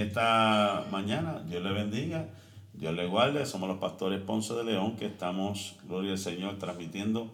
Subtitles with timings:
[0.00, 1.42] en esta mañana.
[1.48, 2.28] Dios le bendiga,
[2.74, 3.46] Dios le guarde.
[3.46, 7.32] Somos los pastores Ponce de León que estamos, gloria al Señor, transmitiendo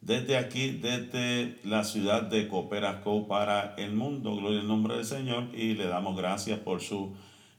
[0.00, 4.36] desde aquí, desde la ciudad de Cooperasco para el mundo.
[4.36, 7.14] Gloria al nombre del Señor y le damos gracias por su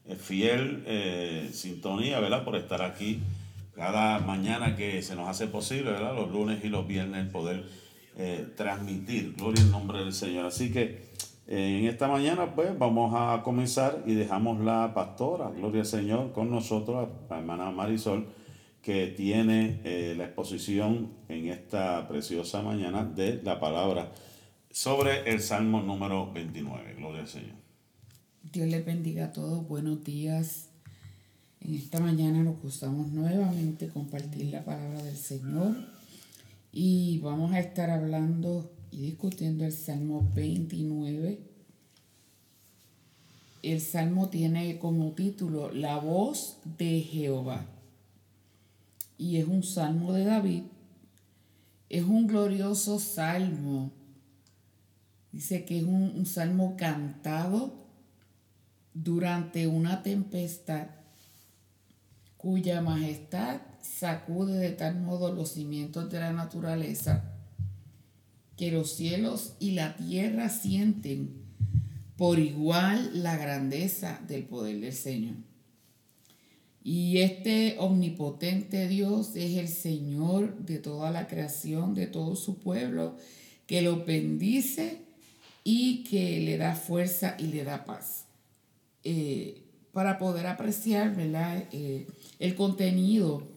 [0.06, 2.44] eh, fiel eh, sintonía, ¿verdad?
[2.44, 3.20] Por estar aquí
[3.76, 6.14] cada mañana que se nos hace posible, ¿verdad?
[6.16, 7.64] Los lunes y los viernes poder
[8.18, 9.34] eh, transmitir.
[9.36, 10.46] Gloria al nombre del Señor.
[10.46, 11.13] Así que
[11.46, 16.50] en esta mañana, pues vamos a comenzar y dejamos la pastora, Gloria al Señor, con
[16.50, 18.28] nosotros, la hermana Marisol,
[18.82, 24.12] que tiene eh, la exposición en esta preciosa mañana de la palabra
[24.72, 26.96] sobre el Salmo número 29.
[26.96, 27.56] Gloria al Señor.
[28.52, 29.68] Dios les bendiga a todos.
[29.68, 30.70] Buenos días.
[31.62, 35.76] En esta mañana nos gustamos nuevamente compartir la palabra del Señor
[36.74, 41.40] y vamos a estar hablando y discutiendo el Salmo 29.
[43.64, 47.66] El Salmo tiene como título La voz de Jehová.
[49.18, 50.64] Y es un salmo de David.
[51.90, 53.92] Es un glorioso salmo.
[55.32, 57.74] Dice que es un, un salmo cantado
[58.94, 60.88] durante una tempestad
[62.38, 67.33] cuya majestad sacude de tal modo los cimientos de la naturaleza
[68.58, 71.44] que los cielos y la tierra sienten
[72.18, 75.36] por igual la grandeza del poder del Señor.
[76.84, 83.16] Y este omnipotente Dios es el Señor de toda la creación, de todo su pueblo,
[83.66, 85.00] que lo bendice
[85.64, 88.26] y que le da fuerza y le da paz.
[89.04, 92.08] Eh, para poder apreciar eh,
[92.40, 93.48] el contenido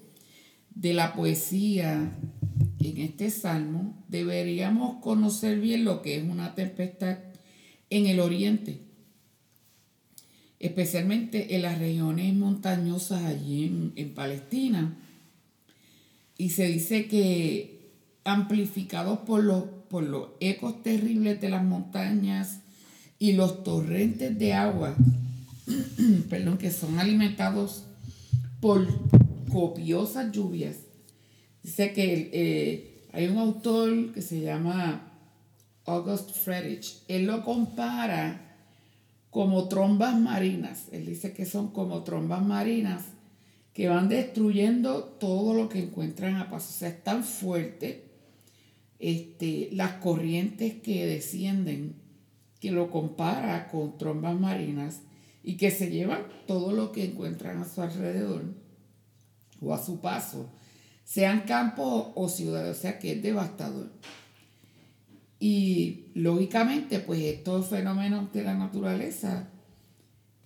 [0.77, 2.13] de la poesía
[2.79, 7.19] en este salmo, deberíamos conocer bien lo que es una tempestad
[7.91, 8.81] en el oriente,
[10.61, 14.97] especialmente en las regiones montañosas allí en, en Palestina.
[16.39, 17.91] Y se dice que
[18.25, 22.61] amplificados por los, por los ecos terribles de las montañas
[23.19, 24.95] y los torrentes de agua,
[26.29, 27.85] perdón, que son alimentados
[28.61, 28.87] por
[29.57, 30.77] copiosas lluvias,
[31.63, 35.13] Dice que eh, hay un autor que se llama
[35.85, 37.03] August Friedrich.
[37.09, 38.57] Él lo compara
[39.31, 40.87] como trombas marinas.
[40.93, 43.03] Él dice que son como trombas marinas
[43.73, 46.69] que van destruyendo todo lo que encuentran a paso.
[46.71, 48.05] O sea, es tan fuerte
[49.01, 51.97] este, las corrientes que descienden
[52.61, 55.01] que lo compara con trombas marinas
[55.43, 58.66] y que se llevan todo lo que encuentran a su alrededor
[59.61, 60.51] o a su paso
[61.05, 63.91] sean campos o ciudades, o sea que es devastador.
[65.39, 69.49] Y lógicamente, pues estos fenómenos de la naturaleza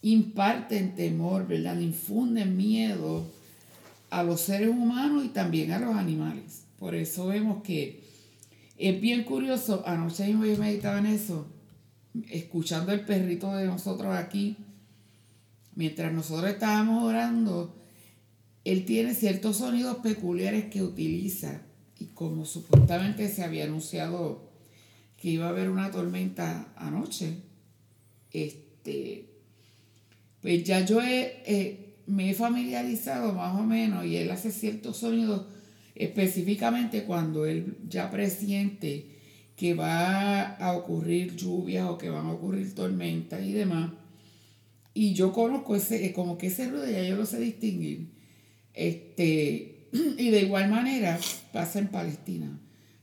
[0.03, 1.79] imparten temor, ¿verdad?
[1.79, 3.25] Infunden miedo
[4.11, 6.65] a los seres humanos y también a los animales.
[6.79, 8.05] Por eso vemos que
[8.77, 11.47] es bien curioso, anoche mismo yo meditaba en eso,
[12.29, 14.57] escuchando el perrito de nosotros aquí,
[15.75, 17.80] mientras nosotros estábamos orando,
[18.65, 21.63] él tiene ciertos sonidos peculiares que utiliza
[21.99, 24.51] y como supuestamente se había anunciado
[25.17, 27.37] que iba a haber una tormenta anoche,
[28.33, 29.27] este,
[30.41, 31.01] pues ya yo
[32.07, 35.47] me he familiarizado más o menos y él hace ciertos sonidos
[35.95, 39.19] específicamente cuando él ya presiente
[39.57, 43.93] que va a ocurrir lluvias o que van a ocurrir tormentas y demás.
[44.95, 48.20] Y yo conozco ese, como que ese ruido ya yo lo sé distinguir.
[48.75, 51.19] Este, y de igual manera
[51.53, 52.59] pasa en Palestina.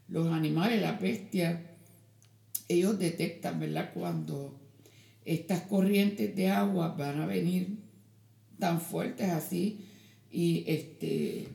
[0.08, 1.62] Los animales, la bestia,
[2.70, 3.92] ellos detectan, ¿verdad?
[3.94, 4.60] Cuando
[5.26, 7.80] estas corrientes de agua van a venir
[8.60, 9.86] tan fuertes así
[10.32, 11.48] y, este,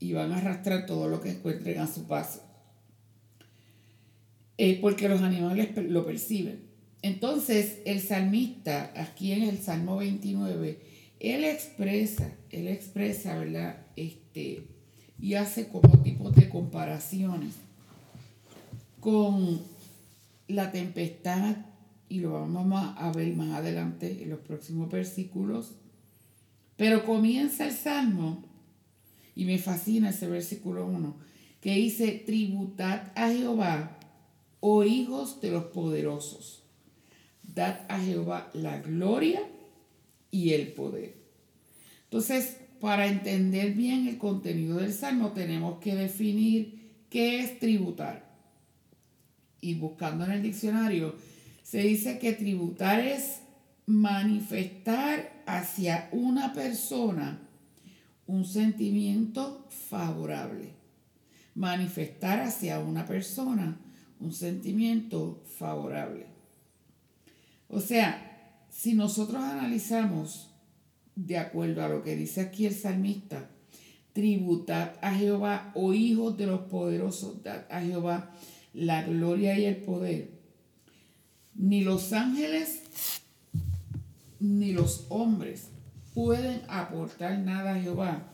[0.00, 2.42] y van a arrastrar todo lo que encuentren a su paso.
[4.56, 6.68] Eh, porque los animales lo perciben.
[7.02, 10.80] Entonces, el salmista, aquí en el Salmo 29,
[11.20, 13.86] él expresa, él expresa, ¿verdad?
[13.96, 14.68] Este,
[15.20, 17.54] y hace como tipos de comparaciones
[19.00, 19.60] con
[20.46, 21.56] la tempestad,
[22.08, 25.74] y lo vamos a ver más adelante en los próximos versículos.
[26.76, 28.44] Pero comienza el salmo,
[29.34, 31.16] y me fascina ese versículo 1,
[31.60, 33.98] que dice, tributad a Jehová,
[34.60, 36.62] oh hijos de los poderosos,
[37.42, 39.42] dad a Jehová la gloria
[40.30, 41.16] y el poder.
[42.04, 48.28] Entonces, para entender bien el contenido del salmo, tenemos que definir qué es tributar.
[49.60, 51.16] Y buscando en el diccionario,
[51.62, 53.40] se dice que tributar es
[53.86, 57.40] manifestar hacia una persona
[58.26, 60.74] un sentimiento favorable.
[61.54, 63.80] Manifestar hacia una persona
[64.20, 66.26] un sentimiento favorable.
[67.68, 68.27] O sea,
[68.78, 70.50] si nosotros analizamos
[71.16, 73.50] de acuerdo a lo que dice aquí el salmista,
[74.12, 78.32] tributad a Jehová, oh hijos de los poderosos, dad a Jehová
[78.72, 80.30] la gloria y el poder.
[81.56, 82.82] Ni los ángeles
[84.38, 85.70] ni los hombres
[86.14, 88.32] pueden aportar nada a Jehová,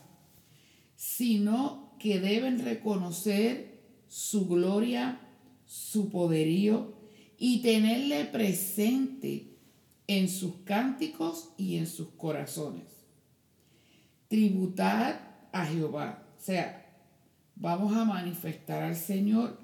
[0.94, 5.20] sino que deben reconocer su gloria,
[5.64, 6.93] su poderío
[7.38, 9.53] y tenerle presente
[10.06, 12.84] en sus cánticos y en sus corazones.
[14.28, 15.20] Tributad
[15.52, 16.84] a Jehová, o sea,
[17.56, 19.58] vamos a manifestar al Señor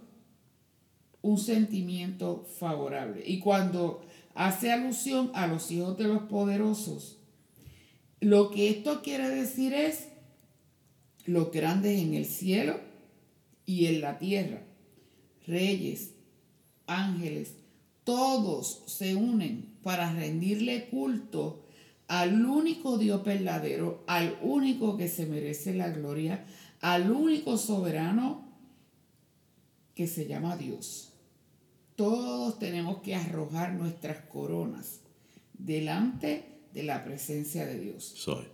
[1.22, 3.22] un sentimiento favorable.
[3.26, 4.02] Y cuando
[4.34, 7.18] hace alusión a los hijos de los poderosos,
[8.20, 10.08] lo que esto quiere decir es
[11.24, 12.80] los grandes en el cielo
[13.66, 14.62] y en la tierra,
[15.46, 16.14] reyes,
[16.86, 17.56] ángeles,
[18.04, 21.64] todos se unen para rendirle culto
[22.08, 26.44] al único Dios verdadero, al único que se merece la gloria,
[26.80, 28.48] al único soberano
[29.94, 31.12] que se llama Dios.
[31.94, 35.00] Todos tenemos que arrojar nuestras coronas
[35.52, 38.12] delante de la presencia de Dios.
[38.16, 38.46] Soy.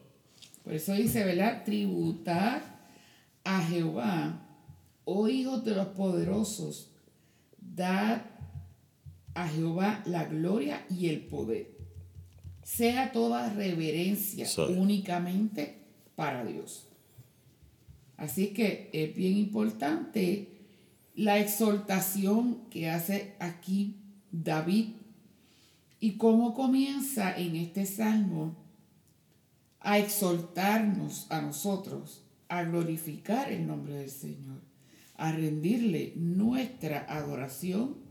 [0.64, 1.64] Por eso dice, ¿verdad?
[1.64, 2.88] Tributar
[3.44, 4.46] a Jehová,
[5.04, 6.90] oh hijos de los poderosos,
[7.58, 8.22] dad
[9.36, 11.70] a Jehová la gloria y el poder.
[12.64, 15.78] Sea toda reverencia únicamente
[16.16, 16.88] para Dios.
[18.16, 20.48] Así que es bien importante
[21.14, 23.96] la exhortación que hace aquí
[24.32, 24.88] David
[26.00, 28.56] y cómo comienza en este salmo
[29.80, 34.60] a exhortarnos a nosotros a glorificar el nombre del Señor,
[35.16, 38.05] a rendirle nuestra adoración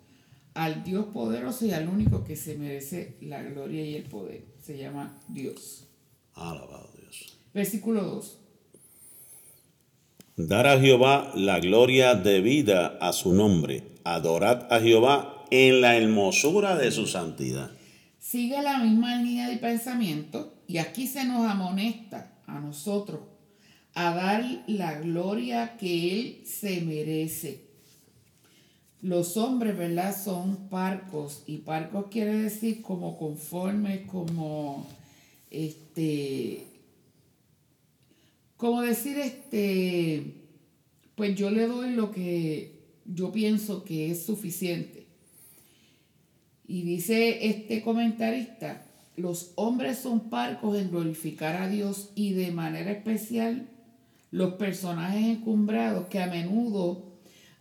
[0.56, 4.46] al Dios poderoso y al único que se merece la gloria y el poder.
[4.63, 5.88] Se llama Dios.
[6.34, 7.38] Alabado Dios.
[7.54, 8.38] Versículo 2.
[10.38, 13.84] Dar a Jehová la gloria debida a su nombre.
[14.04, 17.72] Adorad a Jehová en la hermosura de su santidad.
[18.19, 23.22] Sigue la misma línea de pensamiento y aquí se nos amonesta a nosotros
[23.94, 27.65] a dar la gloria que Él se merece
[29.06, 30.16] los hombres, ¿verdad?
[30.19, 34.88] Son parcos y parcos quiere decir como conformes, como
[35.52, 36.66] este,
[38.57, 40.34] como decir este,
[41.13, 45.06] pues yo le doy lo que yo pienso que es suficiente.
[46.68, 48.88] Y dice este comentarista,
[49.18, 53.69] los hombres son parcos en glorificar a Dios y de manera especial
[54.31, 57.15] los personajes encumbrados que a menudo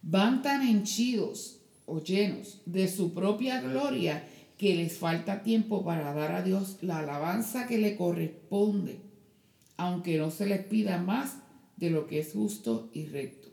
[0.07, 4.29] van tan henchidos o llenos de su propia gloria
[4.59, 9.01] que les falta tiempo para dar a Dios la alabanza que le corresponde,
[9.77, 11.39] aunque no se les pida más
[11.77, 13.49] de lo que es justo y recto.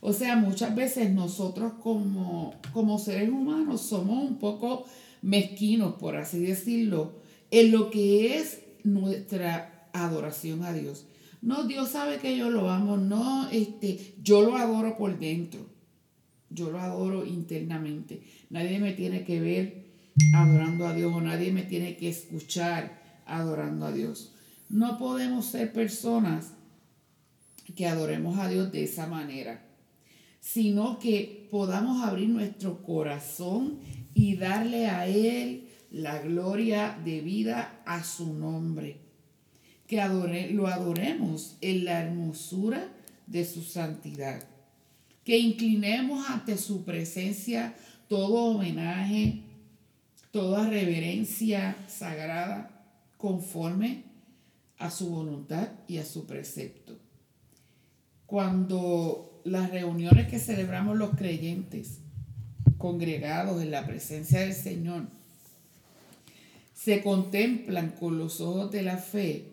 [0.00, 4.84] O sea, muchas veces nosotros como, como seres humanos somos un poco
[5.20, 7.12] mezquinos, por así decirlo,
[7.50, 11.06] en lo que es nuestra adoración a Dios.
[11.40, 15.71] No, Dios sabe que yo lo amo, no, este, yo lo adoro por dentro.
[16.54, 18.22] Yo lo adoro internamente.
[18.50, 19.84] Nadie me tiene que ver
[20.34, 24.32] adorando a Dios o nadie me tiene que escuchar adorando a Dios.
[24.68, 26.52] No podemos ser personas
[27.74, 29.64] que adoremos a Dios de esa manera,
[30.40, 33.78] sino que podamos abrir nuestro corazón
[34.14, 39.00] y darle a Él la gloria de vida a su nombre.
[39.86, 42.88] Que adore, lo adoremos en la hermosura
[43.26, 44.51] de su santidad
[45.24, 47.74] que inclinemos ante su presencia
[48.08, 49.42] todo homenaje,
[50.30, 52.84] toda reverencia sagrada
[53.16, 54.04] conforme
[54.78, 56.98] a su voluntad y a su precepto.
[58.26, 61.98] Cuando las reuniones que celebramos los creyentes
[62.78, 65.06] congregados en la presencia del Señor
[66.74, 69.52] se contemplan con los ojos de la fe,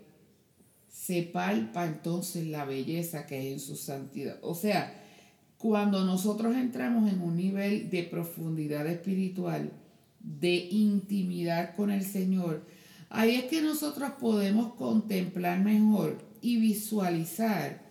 [0.92, 4.40] se palpa entonces la belleza que hay en su santidad.
[4.42, 5.09] O sea,
[5.60, 9.74] cuando nosotros entramos en un nivel de profundidad espiritual,
[10.22, 12.66] de intimidad con el Señor,
[13.10, 17.82] ahí es que nosotros podemos contemplar mejor y visualizar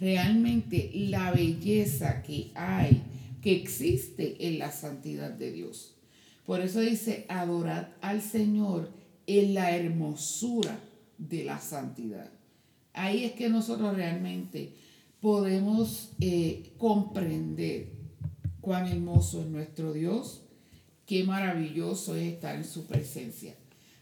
[0.00, 3.02] realmente la belleza que hay,
[3.42, 5.94] que existe en la santidad de Dios.
[6.46, 8.90] Por eso dice, adorad al Señor
[9.26, 10.78] en la hermosura
[11.18, 12.30] de la santidad.
[12.94, 14.72] Ahí es que nosotros realmente
[15.24, 17.94] podemos eh, comprender
[18.60, 20.42] cuán hermoso es nuestro Dios,
[21.06, 23.54] qué maravilloso es estar en su presencia.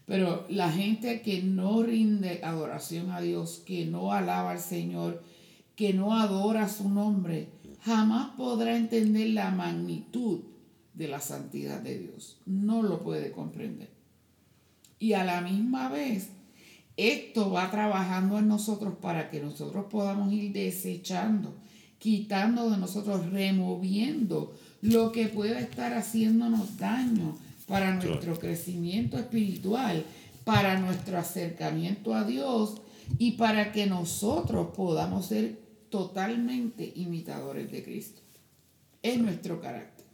[0.05, 5.23] Pero la gente que no rinde adoración a Dios, que no alaba al Señor,
[5.77, 7.47] que no adora su nombre,
[7.83, 10.41] jamás podrá entender la magnitud
[10.93, 12.41] de la santidad de Dios.
[12.45, 13.91] No lo puede comprender.
[14.99, 16.31] Y a la misma vez,
[16.97, 21.55] esto va trabajando en nosotros para que nosotros podamos ir desechando,
[21.97, 27.35] quitando de nosotros, removiendo lo que pueda estar haciéndonos daño
[27.67, 30.05] para nuestro crecimiento espiritual,
[30.43, 32.81] para nuestro acercamiento a Dios
[33.17, 38.21] y para que nosotros podamos ser totalmente imitadores de Cristo.
[39.01, 40.05] Es nuestro carácter,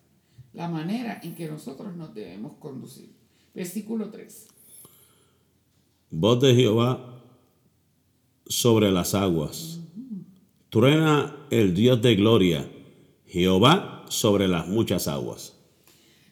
[0.53, 3.11] la manera en que nosotros nos debemos conducir.
[3.53, 4.58] Versículo 3.
[6.11, 7.21] Voz de Jehová
[8.47, 9.79] sobre las aguas.
[10.69, 12.67] Truena el Dios de gloria,
[13.27, 15.55] Jehová sobre las muchas aguas.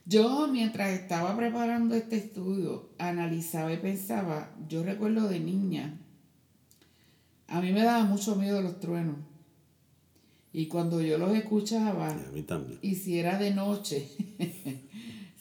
[0.05, 5.99] Yo mientras estaba preparando este estudio, analizaba y pensaba, yo recuerdo de niña,
[7.47, 9.17] a mí me daba mucho miedo los truenos.
[10.53, 12.17] Y cuando yo los escuchaba,
[12.81, 14.09] y si era de noche,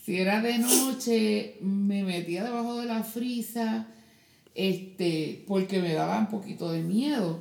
[0.04, 3.88] si era de noche, me metía debajo de la frisa,
[4.56, 7.40] este, porque me daba un poquito de miedo.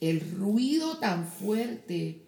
[0.00, 2.22] El ruido tan fuerte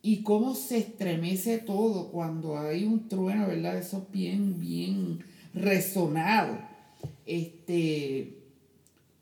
[0.00, 3.78] y cómo se estremece todo cuando hay un trueno, ¿verdad?
[3.78, 5.20] Eso bien, bien
[5.52, 6.58] resonado.
[7.26, 8.38] Este,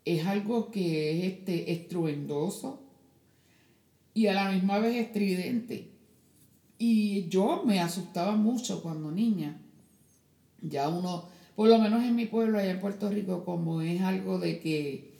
[0.04, 2.80] es algo que es este, estruendoso
[4.14, 5.90] y a la misma vez estridente.
[6.78, 9.60] Y yo me asustaba mucho cuando niña.
[10.62, 14.38] Ya uno, por lo menos en mi pueblo, allá en Puerto Rico, como es algo
[14.38, 15.10] de que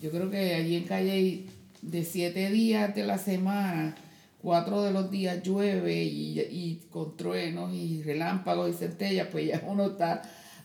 [0.00, 1.46] yo creo que allí en Calle
[1.82, 3.96] de siete días de la semana,
[4.42, 9.62] cuatro de los días llueve y, y con truenos y relámpagos y centellas, pues ya
[9.66, 10.22] uno está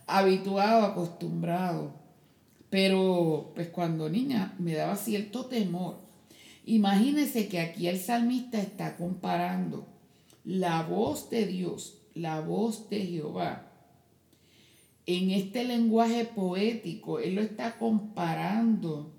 [0.08, 1.94] habituado, acostumbrado.
[2.70, 6.10] Pero pues cuando niña me daba cierto temor
[6.70, 9.88] Imagínense que aquí el salmista está comparando
[10.44, 13.69] la voz de Dios, la voz de Jehová.
[15.12, 19.12] En este lenguaje poético, él lo está comparando.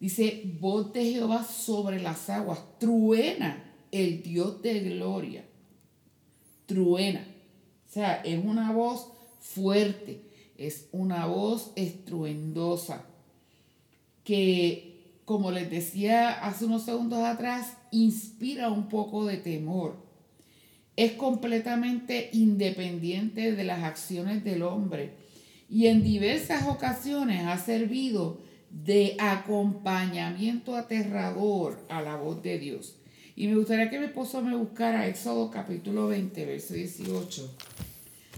[0.00, 5.44] Dice, voz de Jehová sobre las aguas, truena el Dios de gloria.
[6.64, 7.20] Truena.
[7.86, 9.08] O sea, es una voz
[9.40, 10.22] fuerte,
[10.56, 13.04] es una voz estruendosa
[14.24, 20.05] que como les decía hace unos segundos atrás, inspira un poco de temor.
[20.96, 25.12] Es completamente independiente de las acciones del hombre
[25.68, 28.38] y en diversas ocasiones ha servido
[28.70, 32.96] de acompañamiento aterrador a la voz de Dios.
[33.34, 37.56] Y me gustaría que mi esposo me buscara Éxodo capítulo 20, verso 18.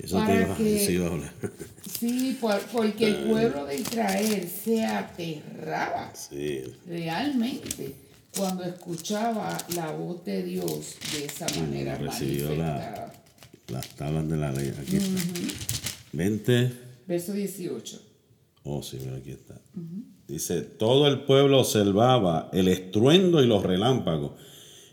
[0.02, 0.78] Eso para que,
[1.88, 6.12] Sí, porque el pueblo de Israel se aterraba
[6.86, 7.94] realmente
[8.38, 11.98] cuando escuchaba la voz de Dios de esa manera.
[11.98, 14.72] Recibió las tablas de la ley.
[14.80, 14.98] Aquí
[16.12, 16.72] 20.
[17.06, 18.02] Verso 18.
[18.64, 19.60] Oh, sí, mira, aquí está.
[20.26, 24.32] Dice, todo el pueblo observaba el estruendo y los relámpagos,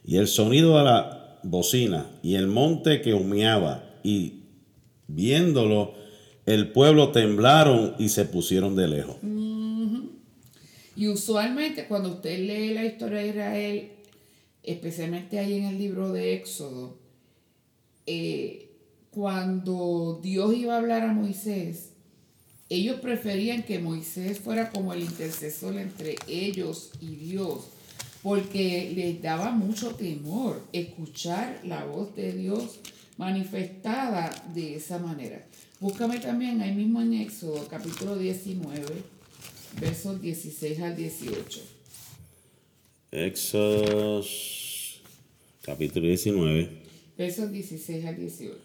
[0.03, 4.45] y el sonido de la bocina, y el monte que humeaba, y
[5.07, 5.93] Viéndolo,
[6.45, 9.17] el pueblo temblaron y se pusieron de lejos.
[10.95, 13.91] Y usualmente cuando usted lee la historia de Israel,
[14.63, 16.97] especialmente ahí en el libro de Éxodo,
[18.05, 18.69] eh,
[19.11, 21.91] cuando Dios iba a hablar a Moisés,
[22.69, 27.67] ellos preferían que Moisés fuera como el intercesor entre ellos y Dios,
[28.23, 32.79] porque les daba mucho temor escuchar la voz de Dios
[33.17, 35.45] manifestada de esa manera.
[35.79, 39.14] Búscame también ahí mismo en Éxodo capítulo 19,
[39.79, 41.61] versos 16 al 18.
[43.11, 44.23] Éxodo
[45.61, 46.69] capítulo 19.
[47.17, 48.55] Versos 16 al 18.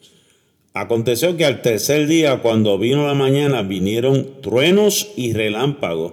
[0.72, 6.12] Aconteció que al tercer día, cuando vino la mañana, vinieron truenos y relámpagos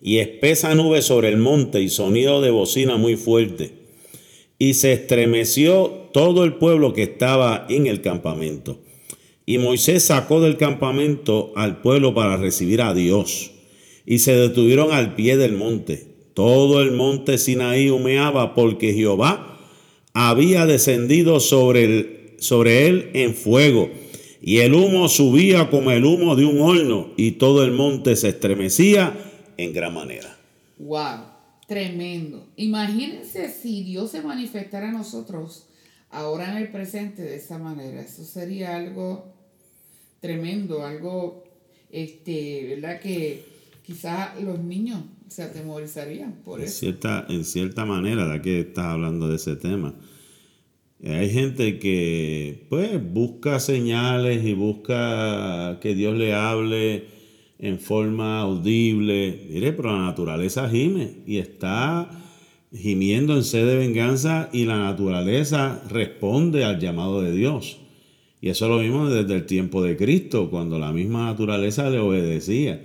[0.00, 3.72] y espesa nube sobre el monte y sonido de bocina muy fuerte
[4.58, 8.78] y se estremeció todo el pueblo que estaba en el campamento.
[9.46, 13.52] Y Moisés sacó del campamento al pueblo para recibir a Dios.
[14.10, 16.06] Y se detuvieron al pie del monte.
[16.32, 19.58] Todo el monte Sinaí humeaba porque Jehová
[20.14, 23.90] había descendido sobre, sobre él en fuego.
[24.40, 28.30] y el humo subía como el humo de un horno, y todo el monte se
[28.30, 29.12] estremecía
[29.58, 30.38] en gran manera.
[30.78, 31.26] ¡Wow!
[31.66, 32.46] Tremendo.
[32.56, 35.66] Imagínense si Dios se manifestara a nosotros
[36.08, 38.00] ahora en el presente de esa manera.
[38.00, 39.34] Eso sería algo
[40.20, 41.44] tremendo, algo,
[41.90, 43.00] este, ¿verdad?
[43.00, 43.57] Que
[43.88, 46.80] quizás los niños se atemorizarían por en eso.
[46.80, 49.94] Cierta, en cierta manera, ya que estás hablando de ese tema,
[51.02, 57.06] hay gente que pues busca señales y busca que Dios le hable
[57.58, 59.46] en forma audible.
[59.48, 62.10] Mire, pero la naturaleza gime y está
[62.70, 67.78] gimiendo en sed de venganza y la naturaleza responde al llamado de Dios.
[68.42, 72.82] Y eso lo vimos desde el tiempo de Cristo, cuando la misma naturaleza le obedecía.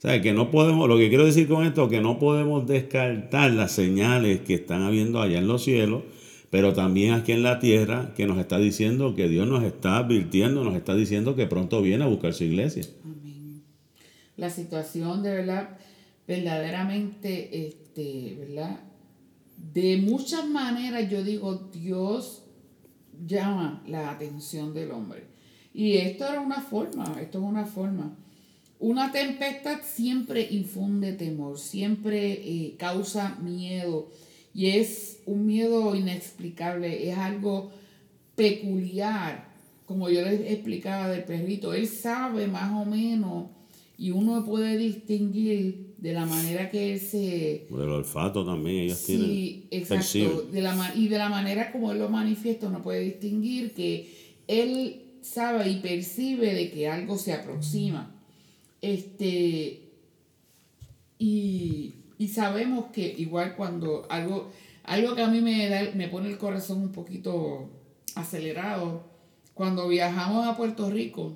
[0.00, 3.50] O sea, que no podemos, lo que quiero decir con esto, que no podemos descartar
[3.50, 6.04] las señales que están habiendo allá en los cielos,
[6.48, 10.64] pero también aquí en la tierra, que nos está diciendo que Dios nos está advirtiendo,
[10.64, 12.84] nos está diciendo que pronto viene a buscar su iglesia.
[13.04, 13.62] Amén.
[14.38, 15.76] La situación de verdad,
[16.26, 18.80] verdaderamente, este, ¿verdad?
[19.74, 22.44] De muchas maneras yo digo, Dios
[23.26, 25.24] llama la atención del hombre.
[25.74, 28.16] Y esto era una forma, esto es una forma.
[28.80, 34.08] Una tempestad siempre infunde temor, siempre eh, causa miedo
[34.54, 37.70] y es un miedo inexplicable, es algo
[38.34, 39.52] peculiar,
[39.84, 43.50] como yo les explicaba del perrito, él sabe más o menos
[43.98, 47.66] y uno puede distinguir de la manera que él se...
[47.68, 49.26] Por el olfato también, ellos tienen...
[49.26, 50.48] Sí, exacto.
[50.50, 54.10] De la, y de la manera como él lo manifiesta, uno puede distinguir que
[54.48, 58.16] él sabe y percibe de que algo se aproxima.
[58.82, 59.90] Este,
[61.18, 64.50] y, y sabemos que igual cuando algo,
[64.84, 67.68] algo que a mí me, da, me pone el corazón un poquito
[68.14, 69.04] acelerado,
[69.54, 71.34] cuando viajamos a Puerto Rico,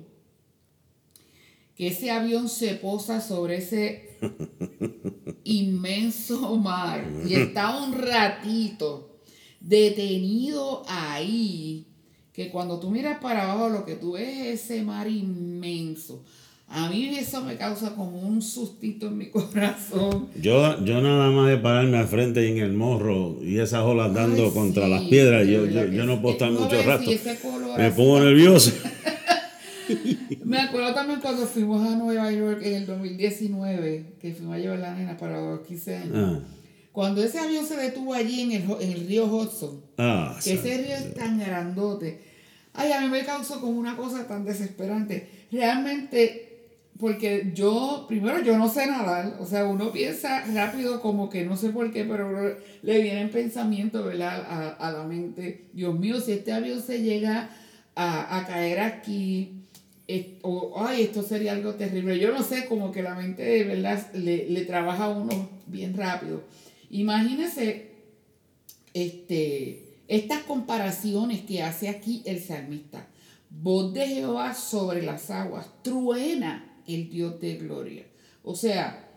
[1.75, 4.17] que ese avión se posa sobre ese
[5.43, 9.19] inmenso mar y está un ratito
[9.59, 11.87] detenido ahí,
[12.31, 16.23] que cuando tú miras para abajo lo que tú ves es ese mar inmenso.
[16.67, 20.29] A mí eso me causa como un sustito en mi corazón.
[20.41, 24.13] Yo, yo nada más de pararme al frente y en el morro y esas olas
[24.13, 27.09] dando contra las piedras, yo, yo, yo, no puedo estar mucho rato.
[27.77, 28.71] me pongo nervioso.
[30.43, 34.79] Me acuerdo también cuando fuimos a Nueva York en el 2019, que fuimos a llevar
[34.79, 36.13] la nena para los 15 años.
[36.15, 36.39] Ah.
[36.91, 40.77] Cuando ese avión se detuvo allí en el, en el río Hudson, ah, que ese
[40.77, 42.21] río es tan grandote,
[42.73, 45.29] ay, a mí me causó como una cosa tan desesperante.
[45.51, 46.44] Realmente,
[46.97, 51.57] porque yo, primero, yo no sé nadar, o sea, uno piensa rápido como que no
[51.57, 54.45] sé por qué, pero le vienen pensamientos, ¿verdad?
[54.47, 57.49] A, a la mente, Dios mío, si este avión se llega
[57.95, 59.61] a, a caer aquí,
[60.41, 62.19] o, ay, esto sería algo terrible.
[62.19, 66.43] Yo no sé, como que la mente verdad le, le trabaja a uno bien rápido.
[66.91, 67.91] Imagínese
[68.93, 73.07] este, estas comparaciones que hace aquí el salmista.
[73.49, 78.05] Voz de Jehová sobre las aguas, truena el Dios de gloria.
[78.43, 79.09] O sea,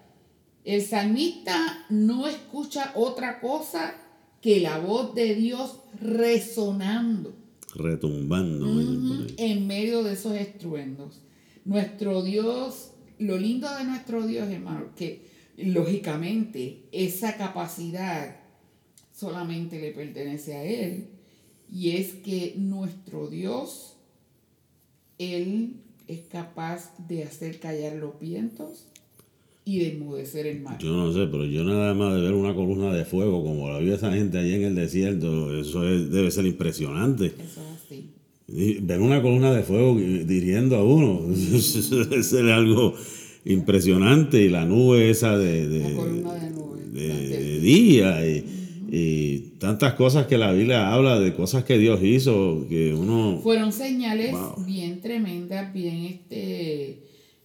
[0.65, 3.95] el salmista no escucha otra cosa
[4.41, 7.35] que la voz de Dios resonando
[7.75, 9.27] retumbando.
[9.37, 11.21] en medio de esos estruendos.
[11.65, 15.27] Nuestro Dios, lo lindo de nuestro Dios, hermano, que
[15.57, 18.37] lógicamente esa capacidad
[19.13, 21.09] solamente le pertenece a Él.
[21.71, 23.97] Y es que nuestro Dios,
[25.19, 28.87] Él es capaz de hacer callar los vientos
[29.64, 30.79] y de enmudecer el mar.
[30.79, 33.79] Yo no sé, pero yo nada más de ver una columna de fuego como la
[33.79, 37.27] vio esa gente allí en el desierto, eso debe ser impresionante.
[37.27, 38.81] Eso es así.
[38.81, 42.94] ver una columna de fuego dirigiendo a uno, eso debe ser algo
[43.44, 45.83] impresionante y la nube esa de, de,
[46.92, 48.38] de, día y,
[48.90, 53.72] y, tantas cosas que la Biblia habla de cosas que Dios hizo que uno fueron
[53.72, 54.35] señales
[54.66, 57.03] bien tremendas bien este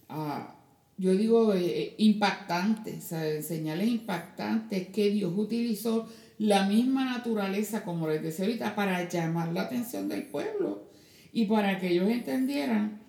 [0.08, 0.54] uh,
[0.96, 3.12] yo digo, eh, eh, impactantes,
[3.44, 9.62] señales impactantes que Dios utilizó la misma naturaleza, como les decía ahorita, para llamar la
[9.62, 10.84] atención del pueblo
[11.32, 13.02] y para que ellos entendieran,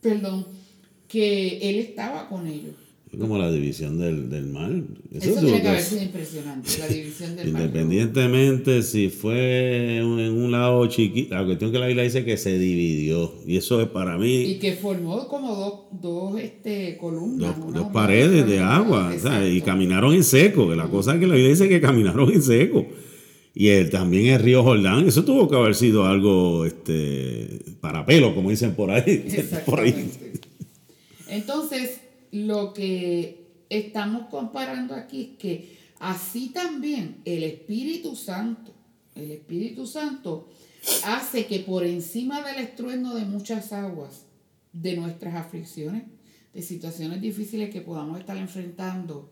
[0.00, 0.46] perdón,
[1.08, 2.74] que Él estaba con ellos
[3.18, 4.86] como la división del, del mal.
[5.12, 7.62] Eso, tiene que haber sido impresionante, la división del mal.
[7.62, 12.58] Independientemente si fue en un, lado chiquito, la cuestión que la Biblia dice que se
[12.58, 13.32] dividió.
[13.46, 14.42] Y eso es para mí.
[14.42, 17.56] Y que formó como dos, dos este, columnas.
[17.72, 19.14] Dos, paredes de agua.
[19.48, 20.74] y caminaron en seco.
[20.74, 22.86] La cosa es que la Biblia dice que caminaron en seco.
[23.54, 28.34] Y el, también el río Jordán, eso tuvo que haber sido algo este, para pelo,
[28.34, 29.26] como dicen por ahí.
[29.64, 30.10] Por ahí.
[31.28, 32.00] Entonces,
[32.44, 38.72] lo que estamos comparando aquí es que así también el Espíritu Santo,
[39.14, 40.48] el Espíritu Santo
[41.04, 44.26] hace que por encima del estruendo de muchas aguas,
[44.72, 46.04] de nuestras aflicciones,
[46.52, 49.30] de situaciones difíciles que podamos estar enfrentando,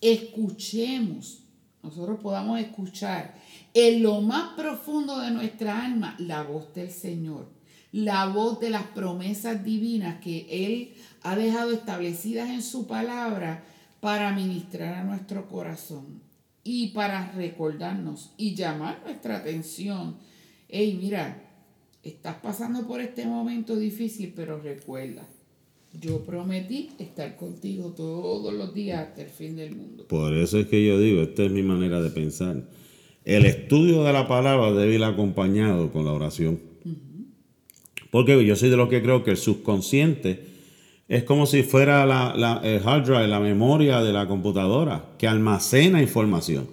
[0.00, 1.42] escuchemos,
[1.82, 3.34] nosotros podamos escuchar
[3.74, 7.48] en lo más profundo de nuestra alma la voz del Señor,
[7.92, 13.64] la voz de las promesas divinas que Él ha dejado establecidas en su palabra
[14.00, 16.20] para ministrar a nuestro corazón
[16.64, 20.16] y para recordarnos y llamar nuestra atención.
[20.68, 21.42] Hey, mira,
[22.02, 25.26] estás pasando por este momento difícil, pero recuerda,
[26.00, 30.06] yo prometí estar contigo todos los días hasta el fin del mundo.
[30.08, 32.68] Por eso es que yo digo, esta es mi manera de pensar.
[33.24, 36.60] El estudio de la palabra debe ir acompañado con la oración.
[38.10, 40.57] Porque yo soy de los que creo que el subconsciente
[41.08, 46.02] es como si fuera la, el hard drive, la memoria de la computadora, que almacena
[46.02, 46.68] información.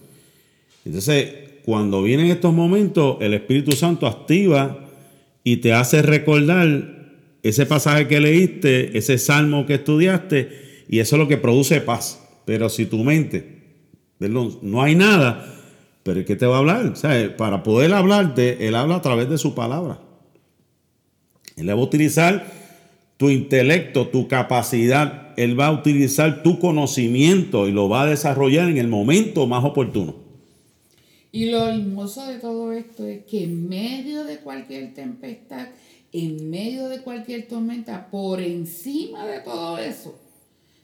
[0.84, 4.78] Entonces, cuando vienen estos momentos, el Espíritu Santo activa
[5.44, 6.96] y te hace recordar
[7.44, 12.22] ese pasaje que leíste, ese salmo que estudiaste, y eso es lo que produce paz.
[12.44, 13.64] Pero si tu mente,
[14.20, 15.46] perdón, no hay nada,
[16.04, 16.94] pero ¿qué te va a hablar?
[16.94, 20.00] O para poder hablarte, Él habla a través de su palabra.
[21.56, 22.65] Él va a utilizar
[23.18, 28.70] tu intelecto, tu capacidad, Él va a utilizar tu conocimiento y lo va a desarrollar
[28.70, 30.16] en el momento más oportuno.
[31.32, 35.68] Y lo hermoso de todo esto es que en medio de cualquier tempestad,
[36.12, 40.18] en medio de cualquier tormenta, por encima de todo eso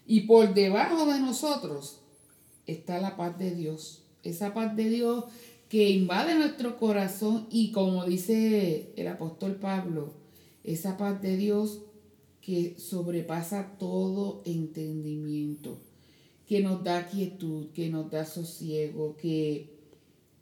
[0.05, 1.99] y por debajo de nosotros,
[2.67, 4.03] está la paz de Dios.
[4.23, 5.25] Esa paz de Dios
[5.69, 10.13] que invade nuestro corazón y como dice el apóstol Pablo,
[10.65, 11.79] esa paz de Dios
[12.41, 15.77] que sobrepasa todo entendimiento,
[16.47, 19.69] que nos da quietud, que nos da sosiego, que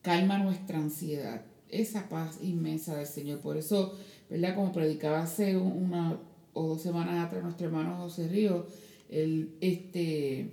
[0.02, 1.46] calma nuestra ansiedad.
[1.70, 3.42] Esa paz inmensa del Señor.
[3.42, 3.94] Por eso,
[4.30, 4.56] ¿verdad?
[4.56, 6.18] Como predicaba hace una
[6.54, 8.66] o dos semanas atrás nuestro hermano José Río,
[9.10, 10.52] él este,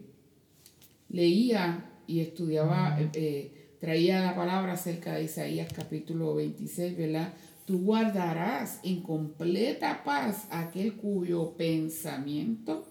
[1.09, 7.33] leía y estudiaba, eh, traía la palabra acerca de Isaías capítulo 26, ¿verdad?
[7.67, 12.85] Tú guardarás en completa paz aquel cuyo pensamiento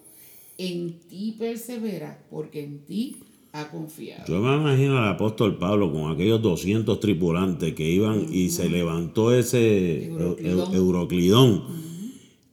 [0.57, 3.15] en ti persevera, porque en ti
[3.53, 4.25] ha confiado.
[4.27, 9.33] Yo me imagino al apóstol Pablo con aquellos 200 tripulantes que iban y se levantó
[9.33, 11.63] ese Euroclidón.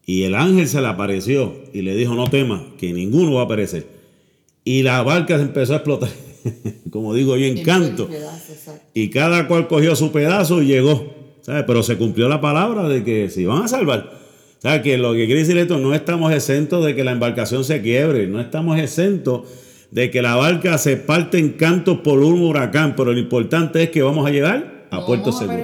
[0.07, 3.49] Y el ángel se le apareció y le dijo, no temas, que ninguno va a
[3.49, 3.89] perecer.
[4.65, 6.11] Y la barca se empezó a explotar,
[6.91, 8.09] como digo yo, en canto.
[8.95, 11.22] Y cada cual cogió su pedazo y llegó.
[11.45, 14.11] Pero se cumplió la palabra de que se iban a salvar.
[14.59, 14.83] ¿Sabes?
[14.83, 18.29] Que lo que quiere decir esto, no estamos exentos de que la embarcación se quiebre,
[18.29, 19.49] no estamos exentos
[19.91, 23.91] de que la barca se parte en cantos por un huracán, pero lo importante es
[23.91, 25.63] que vamos a llegar a puerto seguro.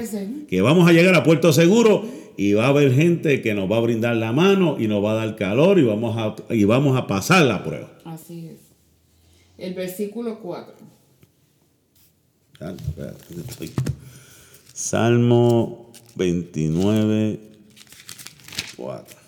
[0.48, 2.04] que vamos a llegar a puerto seguro
[2.36, 5.12] y va a haber gente que nos va a brindar la mano y nos va
[5.12, 7.90] a dar calor y vamos a, y vamos a pasar la prueba.
[8.04, 8.60] Así es.
[9.56, 10.74] El versículo 4.
[14.78, 17.40] Salmo 29,
[18.76, 19.18] 4.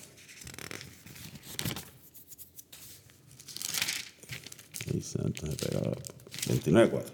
[5.03, 5.57] Santos
[6.47, 7.13] 29, 4.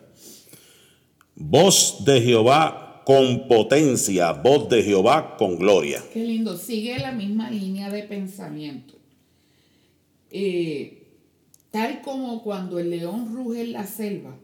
[1.36, 6.04] Voz de Jehová con potencia, voz de Jehová con gloria.
[6.12, 8.98] Qué lindo, sigue la misma línea de pensamiento.
[10.30, 11.06] Eh,
[11.70, 14.36] tal como cuando el león ruge en la selva,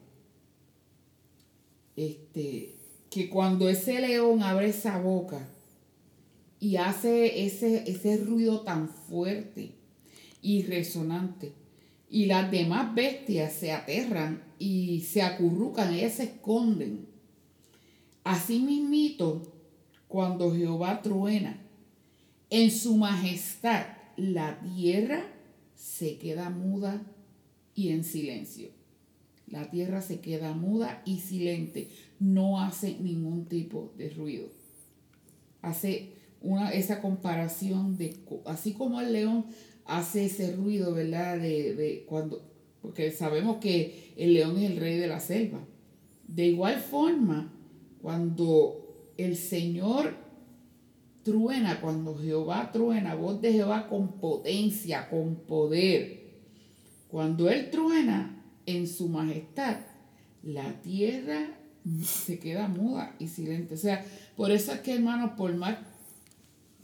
[1.95, 2.72] este,
[3.12, 5.46] que cuando ese león abre esa boca
[6.59, 9.75] y hace ese, ese ruido tan fuerte
[10.40, 11.53] y resonante,
[12.09, 17.07] y las demás bestias se aterran y se acurrucan, ellas se esconden.
[18.25, 19.42] Así mismito,
[20.09, 21.61] cuando Jehová truena,
[22.48, 25.27] en su majestad la tierra
[25.75, 27.03] se queda muda
[27.75, 28.70] y en silencio.
[29.53, 31.90] La tierra se queda muda y silente,
[32.23, 34.47] no hace ningún tipo de ruido.
[35.61, 39.47] Hace una, esa comparación de, así como el león
[39.85, 41.39] hace ese ruido, ¿verdad?
[41.39, 42.49] De, de cuando,
[42.81, 45.67] porque sabemos que el león es el rey de la selva.
[46.29, 47.53] De igual forma,
[48.01, 50.15] cuando el Señor
[51.25, 56.23] truena, cuando Jehová truena, voz de Jehová con potencia, con poder,
[57.09, 59.79] cuando Él truena, en su majestad,
[60.45, 61.59] la tierra
[62.05, 63.75] se queda muda y silente.
[63.75, 64.05] O sea,
[64.37, 65.79] por eso es que, hermano, por más...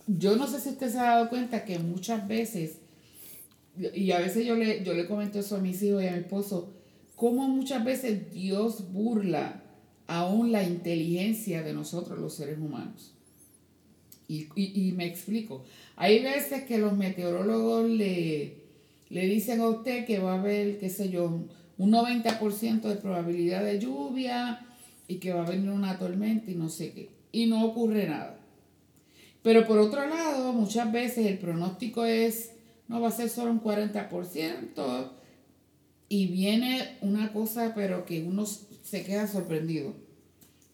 [0.07, 2.79] Yo no sé si usted se ha dado cuenta que muchas veces,
[3.77, 6.19] y a veces yo le, yo le comento eso a mis hijos y a mi
[6.19, 6.73] esposo,
[7.15, 9.63] cómo muchas veces Dios burla
[10.07, 13.13] aún la inteligencia de nosotros los seres humanos.
[14.29, 15.65] Y, y, me explico.
[15.97, 18.57] Hay veces que los meteorólogos le,
[19.09, 21.45] le dicen a usted que va a haber, qué sé yo,
[21.79, 24.68] un 90% de probabilidad de lluvia
[25.09, 27.11] y que va a venir una tormenta y no sé qué.
[27.33, 28.39] Y no ocurre nada.
[29.43, 32.53] Pero por otro lado, muchas veces el pronóstico es,
[32.87, 35.11] no va a ser solo un 40%,
[36.09, 39.95] y viene una cosa, pero que uno se queda sorprendido.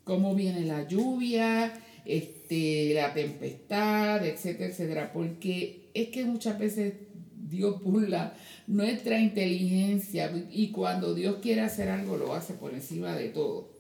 [0.05, 1.73] Cómo viene la lluvia,
[2.05, 5.13] este, la tempestad, etcétera, etcétera.
[5.13, 6.95] Porque es que muchas veces
[7.49, 8.35] Dios burla
[8.67, 13.74] nuestra inteligencia y cuando Dios quiere hacer algo lo hace por encima de todo.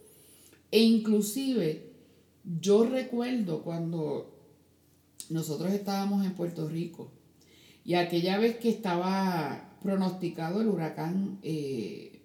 [0.74, 1.84] E inclusive
[2.60, 4.34] yo recuerdo cuando
[5.30, 7.12] nosotros estábamos en Puerto Rico
[7.84, 12.22] y aquella vez que estaba pronosticado el huracán eh,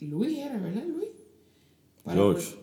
[0.00, 1.10] Luis era, ¿verdad Luis?
[2.12, 2.56] George.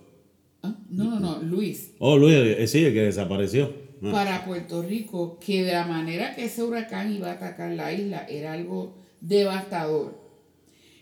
[0.63, 0.75] ¿Ah?
[0.89, 1.93] No, no, no, Luis.
[1.99, 3.73] Oh, Luis, eh, sí, el que desapareció.
[4.03, 4.11] Ah.
[4.11, 8.25] Para Puerto Rico, que de la manera que ese huracán iba a atacar la isla
[8.27, 10.18] era algo devastador.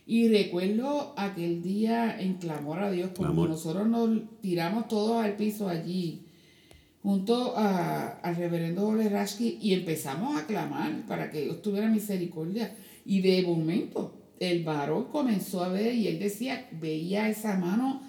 [0.10, 5.68] Y recuerdo aquel día en clamor a Dios, cuando nosotros nos tiramos todos al piso
[5.68, 6.28] allí,
[7.04, 12.74] junto a, al reverendo Ole y empezamos a clamar para que Dios tuviera misericordia.
[13.06, 18.02] Y de momento, el varón comenzó a ver y él decía, veía esa mano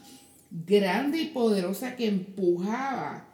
[0.51, 3.29] grande y poderosa que empujaba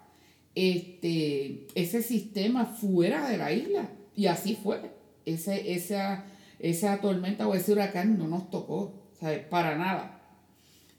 [0.54, 3.90] este, ese sistema fuera de la isla.
[4.16, 4.80] Y así fue.
[5.26, 6.24] Ese, esa,
[6.64, 9.44] esa tormenta o ese huracán no nos tocó, ¿sabes?
[9.44, 10.22] Para nada.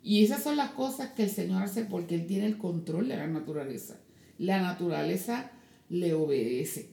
[0.04, 3.18] Y esas son las cosas que el Señor hace porque Él tiene el control de
[3.18, 4.00] la naturaleza.
[4.38, 5.50] La naturaleza
[5.90, 6.92] le obedece.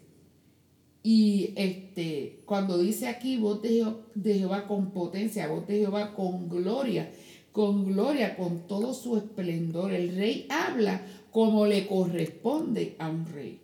[1.02, 7.12] Y este, cuando dice aquí, voz de Jehová, con potencia, voz de Jehová con gloria,
[7.52, 13.60] con gloria, con todo su esplendor, el rey habla como le corresponde a un rey.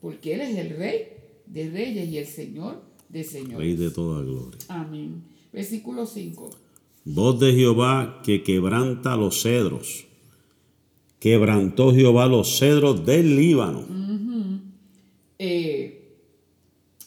[0.00, 1.08] Porque Él es el rey
[1.44, 3.58] de reyes y el Señor de señores.
[3.58, 4.58] Rey de toda gloria.
[4.68, 5.22] Amén.
[5.52, 6.50] Versículo 5.
[7.04, 10.04] Voz de Jehová que quebranta los cedros.
[11.18, 13.86] Quebrantó Jehová los cedros del Líbano.
[15.38, 15.98] Eh,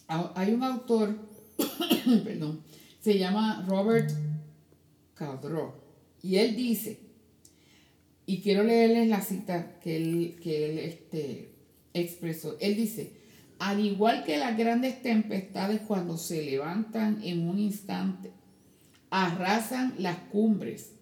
[0.08, 1.16] hay un autor,
[2.24, 2.62] perdón,
[3.00, 4.12] se llama Robert
[5.14, 5.74] Cadro,
[6.22, 7.00] y él dice,
[8.26, 11.52] y quiero leerles la cita que él, que él este,
[11.94, 13.21] expresó, él dice,
[13.62, 18.32] al igual que las grandes tempestades cuando se levantan en un instante,
[19.12, 20.94] arrasan las cumbres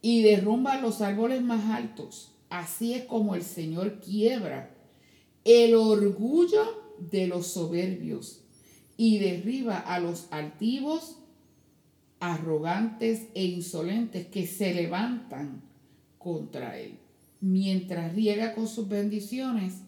[0.00, 4.70] y derrumban los árboles más altos, así es como el Señor quiebra
[5.42, 6.62] el orgullo
[7.10, 8.42] de los soberbios
[8.96, 11.18] y derriba a los altivos,
[12.20, 15.64] arrogantes e insolentes que se levantan
[16.18, 17.00] contra él,
[17.40, 19.78] mientras riega con sus bendiciones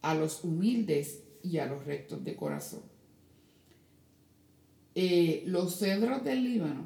[0.00, 2.82] a los humildes y a los rectos de corazón.
[4.94, 6.84] Eh, los cedros del Líbano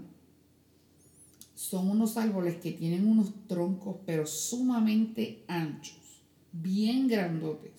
[1.54, 7.72] son unos árboles que tienen unos troncos pero sumamente anchos, bien grandotes.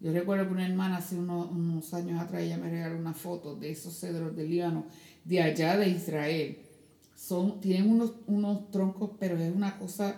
[0.00, 3.70] Yo recuerdo que una hermana hace unos, años atrás ella me regaló una foto de
[3.70, 4.84] esos cedros del Líbano
[5.24, 6.58] de allá de Israel.
[7.14, 10.16] Son, tienen unos, unos troncos, pero es una cosa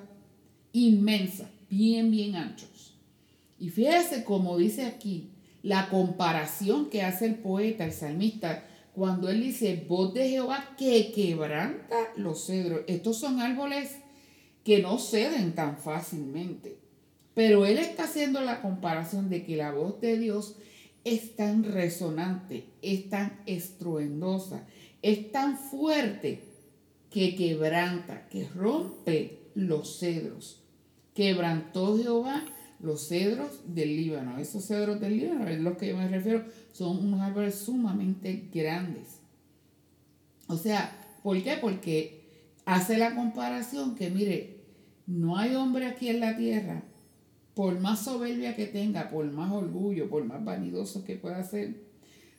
[0.72, 2.96] inmensa, bien, bien anchos.
[3.58, 5.30] Y fíjese como dice aquí,
[5.66, 8.62] la comparación que hace el poeta, el salmista,
[8.94, 12.82] cuando él dice, voz de Jehová que quebranta los cedros.
[12.86, 13.96] Estos son árboles
[14.62, 16.78] que no ceden tan fácilmente.
[17.34, 20.54] Pero él está haciendo la comparación de que la voz de Dios
[21.02, 24.68] es tan resonante, es tan estruendosa,
[25.02, 26.44] es tan fuerte
[27.10, 30.62] que quebranta, que rompe los cedros.
[31.12, 32.44] Quebrantó Jehová
[32.80, 34.38] los cedros del Líbano.
[34.38, 39.20] Esos cedros del Líbano, es los que yo me refiero, son unos árboles sumamente grandes.
[40.48, 41.56] O sea, ¿por qué?
[41.60, 44.60] Porque hace la comparación que, mire,
[45.06, 46.82] no hay hombre aquí en la tierra,
[47.54, 51.86] por más soberbia que tenga, por más orgullo, por más vanidoso que pueda ser,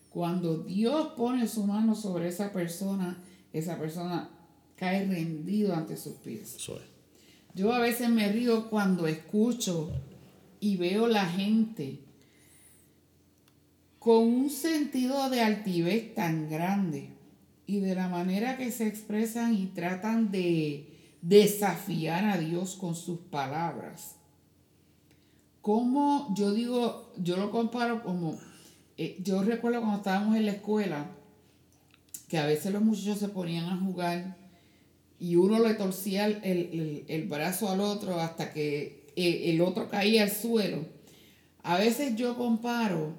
[0.10, 3.18] cuando Dios pone su mano sobre esa persona,
[3.52, 4.30] esa persona
[4.76, 6.58] cae rendido ante sus pies.
[7.56, 9.92] Yo a veces me río cuando escucho
[10.60, 12.00] y veo la gente
[14.00, 17.10] con un sentido de altivez tan grande
[17.66, 20.88] y de la manera que se expresan y tratan de
[21.22, 24.16] desafiar a Dios con sus palabras.
[25.62, 28.40] Como yo digo, yo lo comparo como,
[28.98, 31.08] eh, yo recuerdo cuando estábamos en la escuela,
[32.30, 34.38] que a veces los muchachos se ponían a jugar
[35.20, 40.86] y uno le torcía el, brazo al otro hasta que el otro caía al suelo.
[41.64, 43.14] A veces yo comparo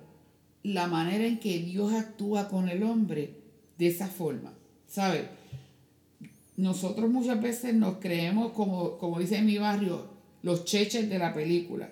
[0.63, 3.35] la manera en que Dios actúa con el hombre
[3.79, 4.53] de esa forma,
[4.87, 5.25] ¿sabes?
[6.57, 10.07] Nosotros muchas veces nos creemos, como, como dice en mi barrio,
[10.43, 11.91] los cheches de la película.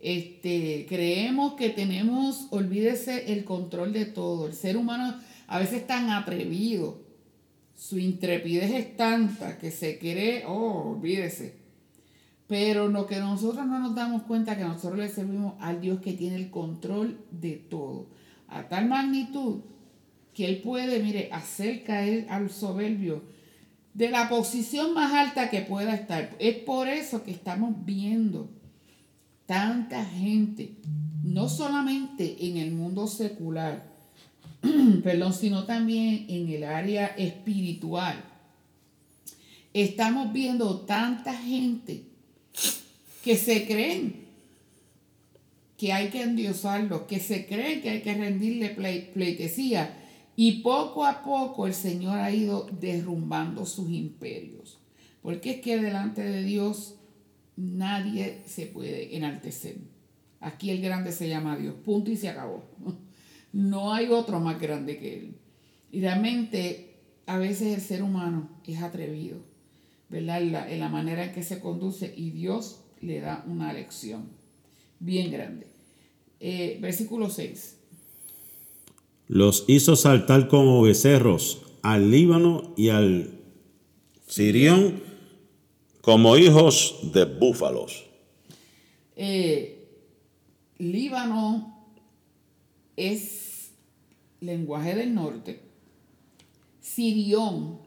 [0.00, 4.46] Este, creemos que tenemos, olvídese, el control de todo.
[4.46, 7.00] El ser humano a veces es tan atrevido,
[7.76, 11.54] su intrepidez es tanta que se cree, oh, olvídese.
[12.48, 16.14] Pero lo que nosotros no nos damos cuenta que nosotros le servimos al Dios que
[16.14, 18.06] tiene el control de todo.
[18.48, 19.60] A tal magnitud
[20.32, 23.22] que Él puede, mire, hacer caer al soberbio
[23.92, 26.34] de la posición más alta que pueda estar.
[26.38, 28.48] Es por eso que estamos viendo
[29.44, 30.76] tanta gente,
[31.22, 33.92] no solamente en el mundo secular,
[35.02, 38.24] perdón, sino también en el área espiritual.
[39.74, 42.07] Estamos viendo tanta gente
[43.22, 44.28] que se creen
[45.76, 49.94] que hay que endiosarlos, que se creen que hay que rendirle pleitesía.
[50.34, 54.78] Y poco a poco el Señor ha ido derrumbando sus imperios.
[55.22, 56.94] Porque es que delante de Dios
[57.56, 59.76] nadie se puede enaltecer.
[60.40, 62.64] Aquí el grande se llama Dios, punto y se acabó.
[63.50, 65.38] No hay otro más grande que Él.
[65.90, 69.38] Y realmente a veces el ser humano es atrevido,
[70.08, 70.42] ¿verdad?
[70.42, 74.28] En la, en la manera en que se conduce y Dios le da una lección
[75.00, 75.66] bien grande.
[76.40, 77.76] Eh, versículo 6.
[79.26, 83.38] Los hizo saltar como becerros al Líbano y al
[84.26, 85.02] Sirión
[86.00, 88.06] como hijos de búfalos.
[89.16, 89.86] Eh,
[90.78, 91.86] Líbano
[92.96, 93.72] es
[94.40, 95.60] lenguaje del norte.
[96.80, 97.80] Sirión,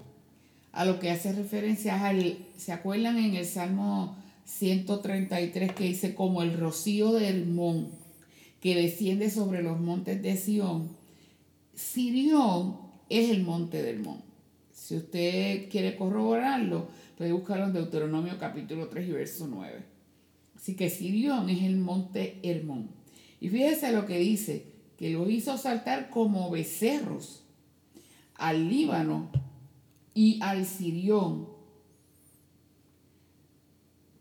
[0.71, 6.43] a lo que hace referencia al, ¿se acuerdan en el Salmo 133 que dice como
[6.43, 7.89] el rocío de Hermón
[8.59, 10.89] que desciende sobre los montes de Sión?
[11.75, 12.77] Sirión
[13.09, 14.21] es el monte del Hermón.
[14.73, 16.87] Si usted quiere corroborarlo,
[17.21, 19.83] Puede buscarlo en Deuteronomio capítulo 3 y verso 9.
[20.55, 22.89] Así que Sirión es el monte Hermón.
[23.39, 24.65] Y fíjese lo que dice,
[24.97, 27.43] que los hizo saltar como becerros
[28.33, 29.29] al Líbano
[30.13, 31.47] y al Sirión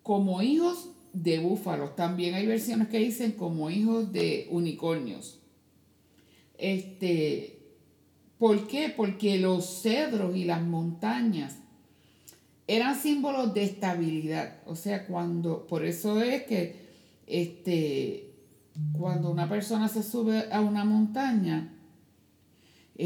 [0.03, 1.97] como hijos de búfalos.
[1.97, 5.41] También hay versiones que dicen como hijos de unicornios.
[6.59, 7.61] Este,
[8.39, 8.93] ¿Por qué?
[8.97, 11.59] Porque los cedros y las montañas
[12.67, 14.61] eran símbolos de estabilidad.
[14.67, 16.89] O sea, cuando, por eso es que
[17.27, 18.33] este,
[18.93, 21.80] cuando una persona se sube a una montaña,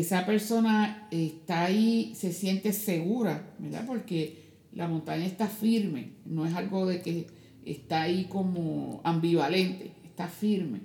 [0.01, 3.85] esa persona está ahí, se siente segura, ¿verdad?
[3.87, 7.27] Porque la montaña está firme, no es algo de que
[7.65, 10.81] está ahí como ambivalente, está firme.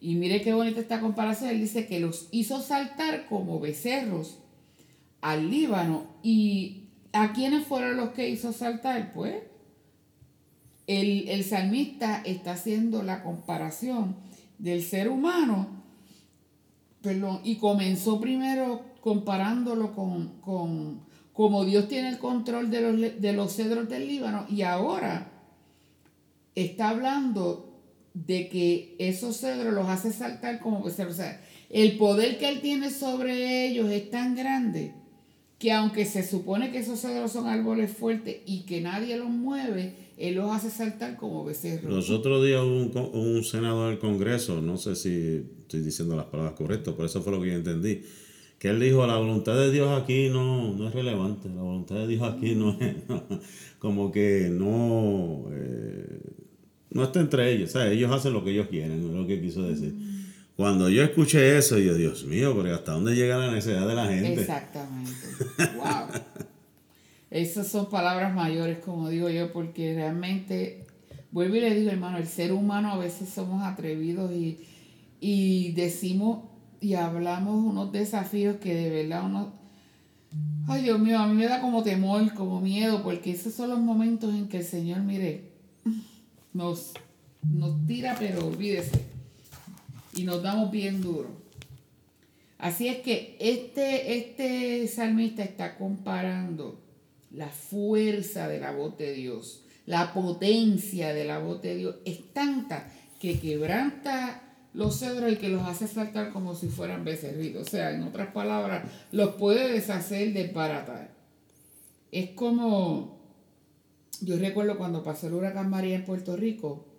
[0.00, 4.38] Y mire qué bonita esta comparación, él dice que los hizo saltar como becerros
[5.20, 9.12] al Líbano y ¿A quiénes fueron los que hizo saltar?
[9.12, 9.42] Pues
[10.86, 14.16] el, salmista está haciendo la comparación
[14.58, 15.81] del ser humano,
[17.02, 21.00] perdón, y comenzó primero comparándolo con, con
[21.32, 25.30] como Dios tiene el control de los, de los cedros del Líbano, y ahora
[26.54, 27.68] está hablando
[28.14, 32.48] de que esos cedros los hace saltar como que se, o sea, el poder que
[32.48, 34.94] él tiene sobre ellos es tan grande
[35.58, 40.11] que aunque se supone que esos cedros son árboles fuertes y que nadie los mueve,
[40.22, 41.92] él los hace saltar como becerros.
[41.92, 46.54] Los otros días un, un senador del Congreso, no sé si estoy diciendo las palabras
[46.54, 48.02] correctas, pero eso fue lo que yo entendí,
[48.56, 52.06] que él dijo, la voluntad de Dios aquí no, no es relevante, la voluntad de
[52.06, 52.94] Dios aquí no es,
[53.80, 56.20] como que no, eh,
[56.90, 59.40] no está entre ellos, o sea, ellos hacen lo que ellos quieren, es lo que
[59.40, 59.92] quiso decir.
[60.54, 64.06] Cuando yo escuché eso, yo, Dios mío, pero ¿hasta dónde llega la necesidad de la
[64.06, 64.34] gente?
[64.34, 65.10] Exactamente.
[65.76, 66.06] wow.
[67.32, 70.84] Esas son palabras mayores, como digo yo, porque realmente,
[71.30, 74.60] vuelvo y le digo, hermano, el ser humano a veces somos atrevidos y,
[75.18, 76.40] y decimos
[76.78, 79.54] y hablamos unos desafíos que de verdad uno...
[80.68, 83.78] Ay, Dios mío, a mí me da como temor, como miedo, porque esos son los
[83.78, 85.52] momentos en que el Señor, mire,
[86.52, 86.92] nos,
[87.42, 89.06] nos tira, pero olvídese
[90.14, 91.30] y nos damos bien duro.
[92.58, 96.81] Así es que este, este salmista está comparando
[97.34, 102.32] la fuerza de la voz de Dios, la potencia de la voz de Dios es
[102.32, 102.88] tanta
[103.20, 104.42] que quebranta
[104.74, 107.66] los cedros y que los hace saltar como si fueran becerritos.
[107.66, 111.14] O sea, en otras palabras, los puede deshacer, desbaratar.
[112.10, 113.20] Es como,
[114.20, 116.91] yo recuerdo cuando pasó el huracán María en Puerto Rico,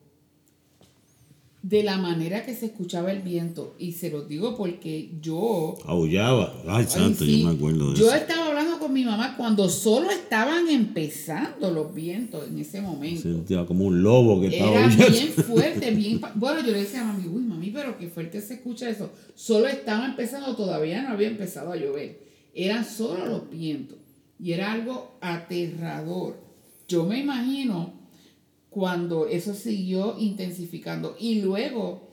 [1.64, 3.76] de la manera que se escuchaba el viento.
[3.80, 5.76] Y se los digo porque yo...
[5.86, 6.54] Aullaba.
[6.68, 8.16] Ay, santo, yo me acuerdo de yo eso.
[8.16, 13.22] estaba hablando con mi mamá cuando solo estaban empezando los vientos en ese momento.
[13.22, 15.10] Sentía como un lobo que estaba Era aullando.
[15.10, 16.22] bien fuerte, bien...
[16.36, 19.10] Bueno, yo le decía a mami, uy, mami, pero qué fuerte se escucha eso.
[19.34, 22.20] Solo estaba empezando, todavía no había empezado a llover.
[22.54, 23.98] Eran solo los vientos.
[24.38, 26.36] Y era algo aterrador.
[26.90, 28.03] Yo me imagino
[28.74, 31.16] cuando eso siguió intensificando.
[31.20, 32.10] Y luego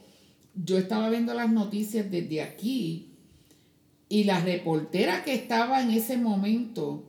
[0.55, 3.15] yo estaba viendo las noticias desde aquí
[4.09, 7.07] y la reportera que estaba en ese momento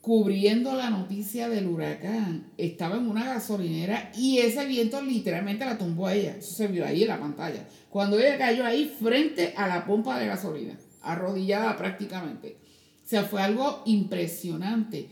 [0.00, 6.06] cubriendo la noticia del huracán estaba en una gasolinera y ese viento literalmente la tumbó
[6.06, 6.36] a ella.
[6.38, 7.68] Eso se vio ahí en la pantalla.
[7.90, 12.56] Cuando ella cayó ahí frente a la pompa de gasolina, arrodillada prácticamente.
[13.04, 15.10] O sea, fue algo impresionante.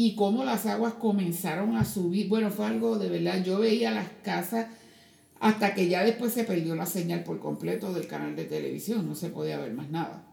[0.00, 2.28] Y cómo las aguas comenzaron a subir.
[2.28, 3.42] Bueno, fue algo de verdad.
[3.42, 4.68] Yo veía las casas
[5.40, 9.08] hasta que ya después se perdió la señal por completo del canal de televisión.
[9.08, 10.24] No se podía ver más nada.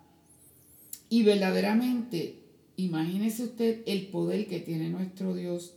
[1.10, 2.44] Y verdaderamente,
[2.78, 5.74] imagínese usted el poder que tiene nuestro Dios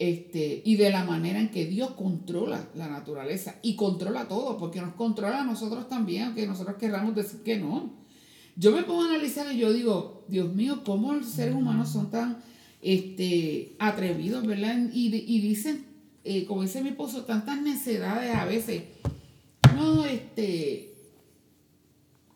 [0.00, 4.80] este, y de la manera en que Dios controla la naturaleza y controla todo, porque
[4.80, 7.92] nos controla a nosotros también, aunque nosotros querramos decir que no.
[8.56, 12.10] Yo me pongo a analizar y yo digo, Dios mío, ¿cómo los seres humanos son
[12.10, 12.49] tan
[12.82, 14.78] este, atrevidos, verdad?
[14.92, 15.84] Y, y dicen,
[16.24, 18.82] eh, como dice mi esposo, tantas necedades a veces.
[19.74, 20.90] No, este,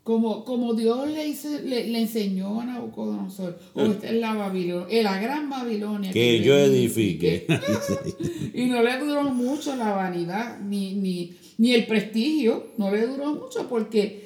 [0.02, 4.86] como, como Dios le, hizo, le, le enseñó a Nabucodonosor, o esta es la Babilonia,
[4.90, 6.12] eh, la gran Babilonia.
[6.12, 7.46] Que yo edifique.
[8.54, 13.34] y no le duró mucho la vanidad, ni, ni, ni el prestigio, no le duró
[13.34, 14.23] mucho, porque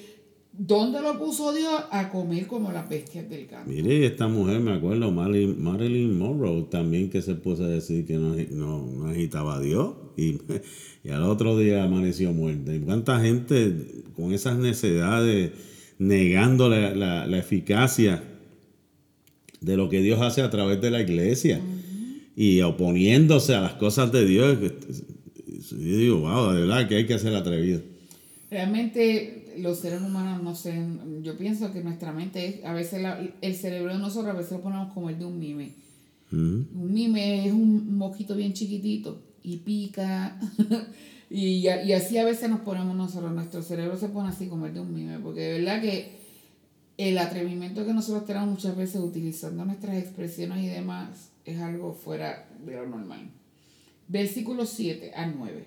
[0.58, 1.84] ¿dónde lo puso Dios?
[1.90, 3.70] A comer como las bestias del campo.
[3.70, 8.14] Mire, esta mujer, me acuerdo, Marilyn, Marilyn Monroe, también que se puso a decir que
[8.14, 9.94] no, no, no agitaba a Dios.
[10.16, 10.38] Y,
[11.04, 12.74] y al otro día amaneció muerta.
[12.74, 15.52] Y cuánta gente con esas necesidades
[15.98, 18.22] negando la, la, la eficacia
[19.60, 21.60] de lo que Dios hace a través de la iglesia
[22.36, 24.58] y oponiéndose a las cosas de Dios.
[24.60, 27.80] Yo digo, wow, de verdad que hay que ser atrevido.
[28.50, 30.74] Realmente los seres humanos, no sé,
[31.22, 34.52] yo pienso que nuestra mente es, a veces la- el cerebro de nosotros a veces
[34.52, 35.72] lo ponemos como el de un mime.
[36.30, 36.60] Mm.
[36.74, 40.38] Un mime es un mosquito bien chiquitito y pica.
[41.30, 44.74] y, y así a veces nos ponemos nosotros, nuestro cerebro se pone así como el
[44.74, 46.18] de un mime, porque de verdad que
[46.98, 52.48] el atrevimiento que nosotros tenemos muchas veces utilizando nuestras expresiones y demás es algo fuera
[52.64, 53.30] de lo normal.
[54.08, 55.64] Versículo 7 a 9.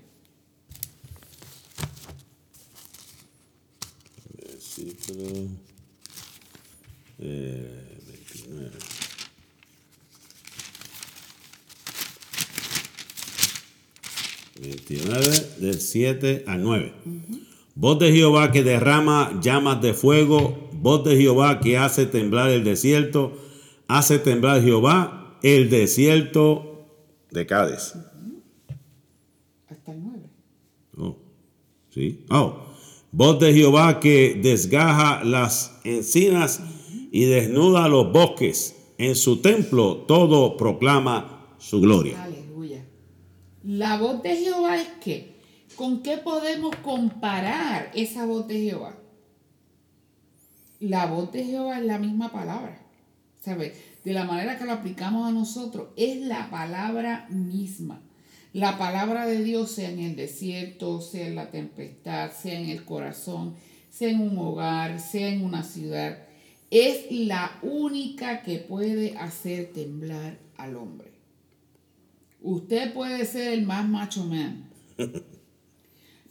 [4.77, 5.49] Versículo
[7.19, 8.71] eh, 29.
[14.61, 16.93] Veintinueve, del 7 al 9.
[17.75, 22.63] Voz de Jehová que derrama llamas de fuego, voz de Jehová que hace temblar el
[22.63, 23.37] desierto,
[23.89, 26.87] hace temblar Jehová el desierto
[27.31, 27.93] de Cádiz.
[29.67, 30.29] Hasta el 9.
[30.97, 31.17] Oh,
[31.89, 32.25] sí.
[32.29, 32.70] Oh,
[33.11, 36.61] voz de Jehová que desgaja las encinas
[37.11, 38.75] y desnuda los bosques.
[38.97, 42.23] En su templo todo proclama su gloria.
[42.23, 42.85] Aleluya.
[43.63, 45.39] La voz de Jehová es que,
[45.75, 48.97] ¿con qué podemos comparar esa voz de Jehová?
[50.79, 52.79] La voz de Jehová es la misma palabra.
[53.41, 53.73] ¿Sabes?
[54.03, 58.01] De la manera que lo aplicamos a nosotros, es la palabra misma.
[58.53, 62.83] La palabra de Dios, sea en el desierto, sea en la tempestad, sea en el
[62.83, 63.55] corazón,
[63.89, 66.17] sea en un hogar, sea en una ciudad,
[66.69, 71.11] es la única que puede hacer temblar al hombre.
[72.41, 74.69] Usted puede ser el más macho man,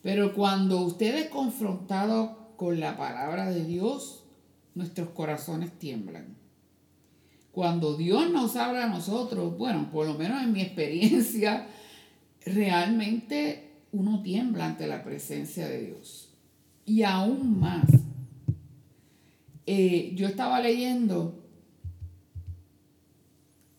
[0.03, 4.25] pero cuando usted es confrontado con la palabra de Dios,
[4.75, 6.37] nuestros corazones tiemblan.
[7.53, 11.67] Cuando Dios nos habla a nosotros, bueno, por lo menos en mi experiencia,
[12.45, 16.29] realmente uno tiembla ante la presencia de Dios.
[16.85, 17.87] Y aún más,
[19.67, 21.45] eh, yo estaba leyendo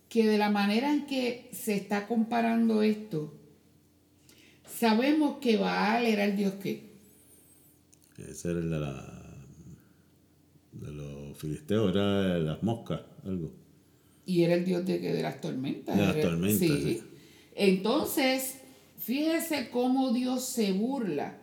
[0.09, 3.33] que de la manera en que se está comparando esto,
[4.65, 6.91] sabemos que Baal era el Dios que.
[8.17, 9.21] Ese era el de la
[10.71, 13.51] de los filisteos, era de las moscas, algo.
[14.25, 15.97] Y era el dios de, de las tormentas.
[15.97, 17.01] De las tormentas, sí.
[17.63, 18.57] Entonces,
[18.97, 21.37] fíjese cómo Dios se burla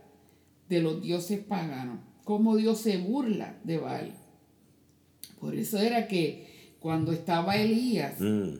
[0.68, 4.12] de los dioses paganos, cómo Dios se burla de Baal.
[5.40, 8.54] Por eso era que cuando estaba Elías Mm.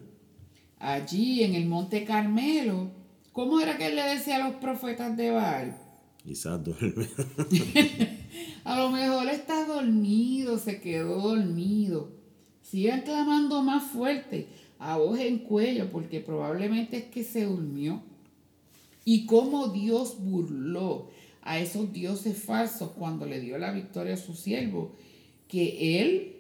[0.79, 2.91] allí en el monte Carmelo,
[3.33, 5.77] ¿cómo era que él le decía a los profetas de Baal?
[6.25, 7.09] Quizás duerme.
[8.65, 12.13] A lo mejor está dormido, se quedó dormido.
[12.63, 14.47] Sigan clamando más fuerte,
[14.79, 18.03] a voz en cuello, porque probablemente es que se durmió.
[19.05, 21.09] Y cómo Dios burló
[21.43, 24.93] a esos dioses falsos cuando le dio la victoria a su siervo,
[25.49, 26.35] que él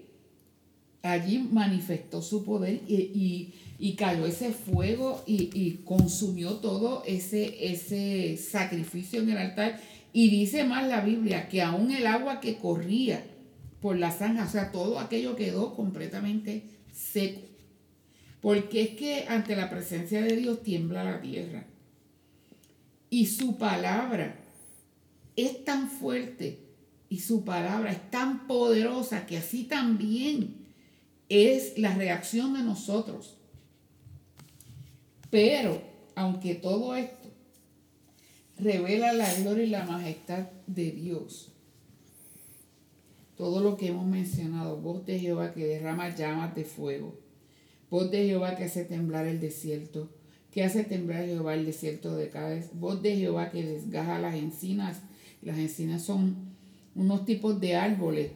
[1.02, 7.72] allí manifestó su poder y, y- y cayó ese fuego y, y consumió todo ese,
[7.72, 9.80] ese sacrificio en el altar.
[10.12, 13.24] Y dice más la Biblia que aún el agua que corría
[13.80, 17.40] por la zanja, o sea, todo aquello quedó completamente seco.
[18.40, 21.66] Porque es que ante la presencia de Dios tiembla la tierra.
[23.10, 24.36] Y su palabra
[25.34, 26.58] es tan fuerte
[27.08, 30.56] y su palabra es tan poderosa que así también
[31.28, 33.36] es la reacción de nosotros.
[35.30, 35.82] Pero,
[36.14, 37.28] aunque todo esto
[38.58, 41.52] revela la gloria y la majestad de Dios,
[43.36, 47.16] todo lo que hemos mencionado, voz de Jehová que derrama llamas de fuego,
[47.90, 50.08] voz de Jehová que hace temblar el desierto,
[50.50, 55.02] que hace temblar Jehová el desierto de Cádiz, voz de Jehová que desgaja las encinas,
[55.42, 56.36] las encinas son
[56.94, 58.30] unos tipos de árboles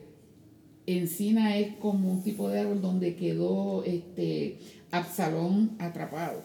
[0.86, 4.58] encina es como un tipo de árbol donde quedó este
[4.90, 6.42] Absalón atrapado.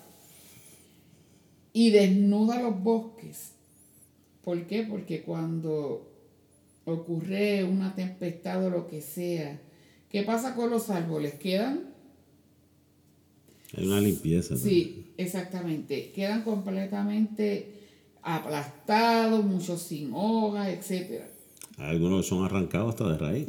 [1.74, 3.52] Y desnuda los bosques.
[4.44, 4.84] ¿Por qué?
[4.84, 6.10] Porque cuando
[6.86, 9.60] ocurre una tempestad o lo que sea,
[10.10, 11.36] ¿qué pasa con los árboles?
[11.36, 11.94] Quedan
[13.76, 14.54] Hay una limpieza.
[14.54, 14.60] ¿no?
[14.60, 16.12] Sí, exactamente.
[16.12, 17.74] Quedan completamente
[18.22, 20.92] aplastados, muchos sin hojas.
[20.92, 21.22] Hay
[21.78, 23.48] algunos son arrancados hasta de raíz.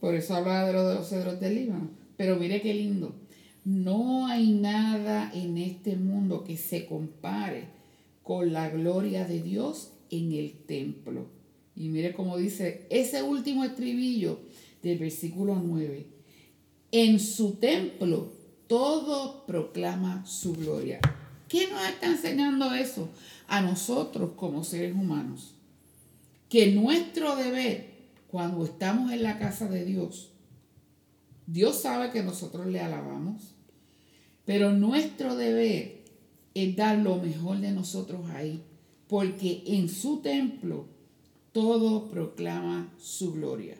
[0.00, 1.90] Por eso hablaba de, lo de los cedros del Líbano.
[2.16, 3.14] Pero mire qué lindo.
[3.64, 7.68] No hay nada en este mundo que se compare
[8.22, 11.26] con la gloria de Dios en el templo.
[11.76, 14.40] Y mire cómo dice ese último estribillo
[14.82, 16.06] del versículo 9.
[16.90, 18.32] En su templo
[18.72, 20.98] todo proclama su gloria.
[21.46, 23.10] ¿Qué nos está enseñando eso
[23.46, 25.52] a nosotros como seres humanos?
[26.48, 27.92] Que nuestro deber
[28.28, 30.30] cuando estamos en la casa de Dios,
[31.46, 33.42] Dios sabe que nosotros le alabamos,
[34.46, 36.06] pero nuestro deber
[36.54, 38.62] es dar lo mejor de nosotros ahí,
[39.06, 40.86] porque en su templo
[41.52, 43.76] todo proclama su gloria.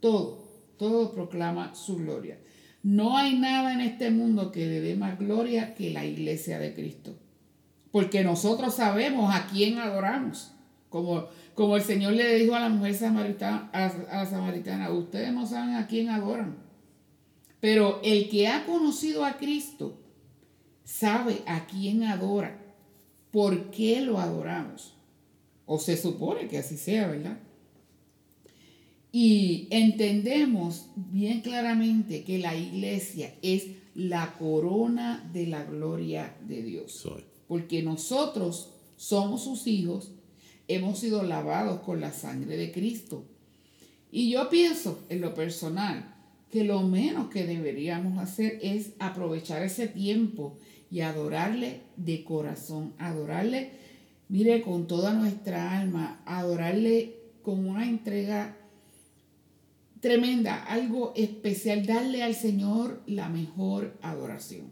[0.00, 0.44] Todo,
[0.76, 2.38] todo proclama su gloria.
[2.84, 6.74] No hay nada en este mundo que le dé más gloria que la iglesia de
[6.74, 7.16] Cristo.
[7.90, 10.52] Porque nosotros sabemos a quién adoramos.
[10.90, 11.24] Como,
[11.54, 15.76] como el Señor le dijo a la mujer samaritana, a, la samaritana, ustedes no saben
[15.76, 16.58] a quién adoran.
[17.58, 19.98] Pero el que ha conocido a Cristo
[20.84, 22.60] sabe a quién adora,
[23.30, 24.94] por qué lo adoramos.
[25.64, 27.38] O se supone que así sea, ¿verdad?
[29.16, 36.90] Y entendemos bien claramente que la iglesia es la corona de la gloria de Dios.
[36.90, 37.22] Soy.
[37.46, 40.10] Porque nosotros somos sus hijos,
[40.66, 43.24] hemos sido lavados con la sangre de Cristo.
[44.10, 46.12] Y yo pienso, en lo personal,
[46.50, 50.58] que lo menos que deberíamos hacer es aprovechar ese tiempo
[50.90, 53.70] y adorarle de corazón, adorarle,
[54.28, 58.56] mire, con toda nuestra alma, adorarle con una entrega
[60.04, 64.66] tremenda, algo especial, darle al Señor la mejor adoración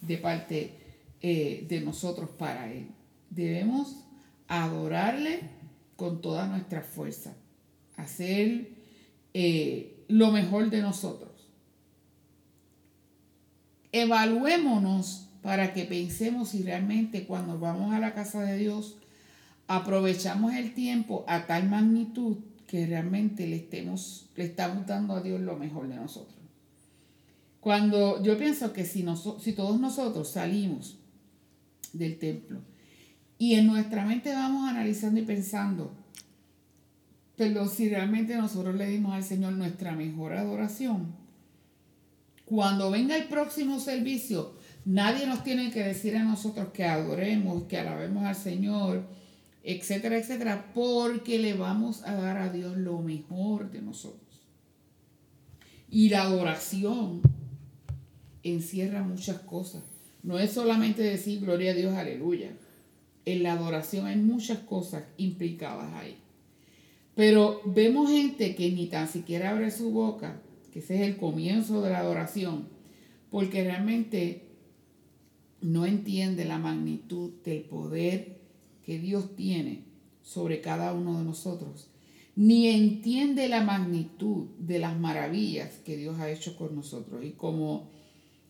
[0.00, 0.74] de parte
[1.20, 2.88] eh, de nosotros para Él.
[3.30, 3.98] Debemos
[4.48, 5.42] adorarle
[5.94, 7.36] con toda nuestra fuerza,
[7.96, 8.70] hacer
[9.32, 11.30] eh, lo mejor de nosotros.
[13.92, 18.96] Evaluémonos para que pensemos si realmente cuando vamos a la casa de Dios
[19.68, 22.38] aprovechamos el tiempo a tal magnitud
[22.72, 26.38] que realmente le, estemos, le estamos dando a Dios lo mejor de nosotros.
[27.60, 30.96] Cuando yo pienso que si, noso- si todos nosotros salimos
[31.92, 32.60] del templo
[33.36, 35.92] y en nuestra mente vamos analizando y pensando,
[37.36, 41.14] pero si realmente nosotros le dimos al Señor nuestra mejor adoración,
[42.46, 44.54] cuando venga el próximo servicio,
[44.86, 49.06] nadie nos tiene que decir a nosotros que adoremos, que alabemos al Señor,
[49.64, 54.20] etcétera, etcétera, porque le vamos a dar a Dios lo mejor de nosotros.
[55.88, 57.20] Y la adoración
[58.42, 59.82] encierra muchas cosas.
[60.22, 62.52] No es solamente decir gloria a Dios, aleluya.
[63.24, 66.16] En la adoración hay muchas cosas implicadas ahí.
[67.14, 70.40] Pero vemos gente que ni tan siquiera abre su boca,
[70.72, 72.68] que ese es el comienzo de la adoración,
[73.30, 74.48] porque realmente
[75.60, 78.41] no entiende la magnitud del poder
[78.84, 79.84] que Dios tiene
[80.22, 81.88] sobre cada uno de nosotros,
[82.34, 87.24] ni entiende la magnitud de las maravillas que Dios ha hecho con nosotros.
[87.24, 87.90] Y como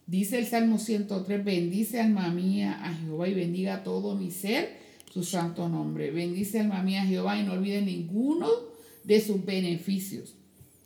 [0.07, 4.79] dice el Salmo 103, bendice alma mía a Jehová y bendiga todo mi ser
[5.13, 6.11] su santo nombre.
[6.11, 8.49] Bendice alma mía a Jehová y no olvide ninguno
[9.05, 10.35] de sus beneficios.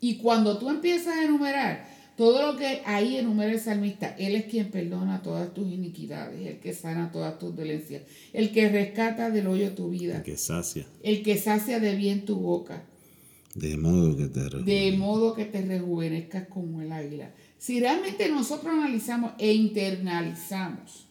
[0.01, 4.47] Y cuando tú empiezas a enumerar todo lo que ahí enumera el salmista, Él es
[4.47, 8.03] quien perdona todas tus iniquidades, el que sana todas tus dolencias,
[8.33, 10.87] el que rescata del hoyo tu vida, El que sacia.
[11.03, 12.85] el que sacia de bien tu boca,
[13.55, 17.35] De modo que te de modo que te rejuvenezcas como el águila.
[17.59, 21.07] Si realmente nosotros analizamos e internalizamos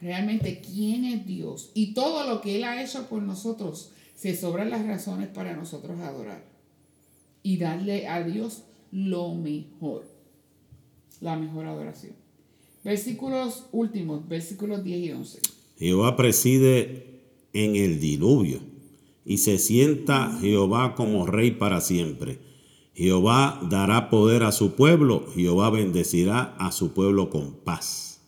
[0.00, 4.70] realmente quién es Dios y todo lo que Él ha hecho por nosotros, se sobran
[4.70, 6.44] las razones para nosotros adorar
[7.42, 8.62] y darle a Dios
[8.94, 10.06] lo mejor,
[11.20, 12.12] la mejor adoración.
[12.84, 15.40] Versículos últimos, versículos 10 y 11.
[15.78, 17.22] Jehová preside
[17.52, 18.60] en el diluvio
[19.26, 22.38] y se sienta Jehová como rey para siempre.
[22.94, 28.20] Jehová dará poder a su pueblo, Jehová bendecirá a su pueblo con paz.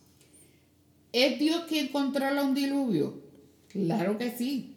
[1.12, 3.14] ¿Es Dios quien controla un diluvio?
[3.68, 4.74] Claro que sí.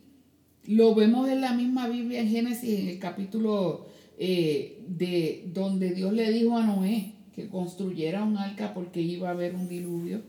[0.66, 3.88] Lo vemos en la misma Biblia en Génesis, en el capítulo
[4.22, 9.32] eh, de donde Dios le dijo a Noé que construyera un arca porque iba a
[9.32, 10.22] haber un diluvio.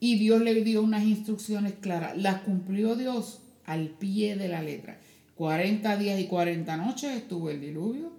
[0.00, 2.16] Y Dios le dio unas instrucciones claras.
[2.16, 4.98] Las cumplió Dios al pie de la letra.
[5.36, 8.10] 40 días y 40 noches estuvo el diluvio.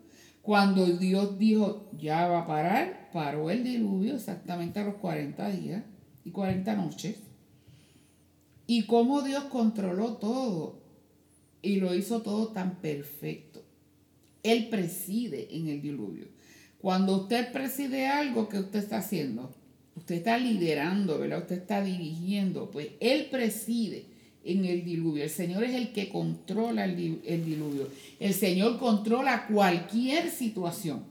[0.41, 5.84] Cuando Dios dijo, ya va a parar, paró el diluvio exactamente a los 40 días
[6.23, 7.17] y 40 noches.
[8.65, 10.79] Y cómo Dios controló todo
[11.61, 13.61] y lo hizo todo tan perfecto.
[14.44, 16.26] Él preside en el diluvio.
[16.80, 19.54] Cuando usted preside algo que usted está haciendo,
[19.96, 21.39] usted está liderando, ¿verdad?
[21.39, 24.06] Usted está dirigiendo, pues Él preside
[24.44, 25.24] en el diluvio.
[25.24, 27.88] El Señor es el que controla el, el diluvio.
[28.20, 31.04] El Señor controla cualquier situación.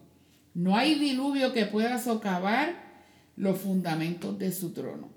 [0.55, 2.91] No hay diluvio que pueda socavar
[3.37, 5.09] los fundamentos de su trono.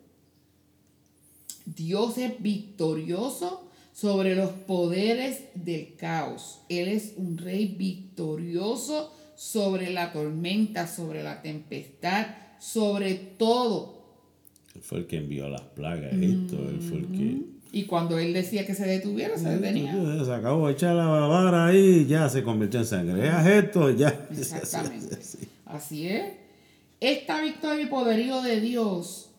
[1.66, 6.62] Dios es victorioso sobre los poderes del caos.
[6.68, 12.28] Él es un rey victorioso sobre la tormenta, sobre la tempestad,
[12.60, 14.02] sobre todo.
[14.76, 17.54] Él fue el que envió las plagas Egipto, él fue el que...
[17.72, 19.94] Y cuando él decía que se detuviera, se detenía.
[20.24, 23.30] Se acabó de echar la vara ahí, ya se convirtió en sangre.
[23.30, 24.28] Haz esto, ya.
[24.32, 25.18] Exactamente.
[25.66, 26.34] Así es.
[27.00, 29.32] Esta victoria y poderío de Dios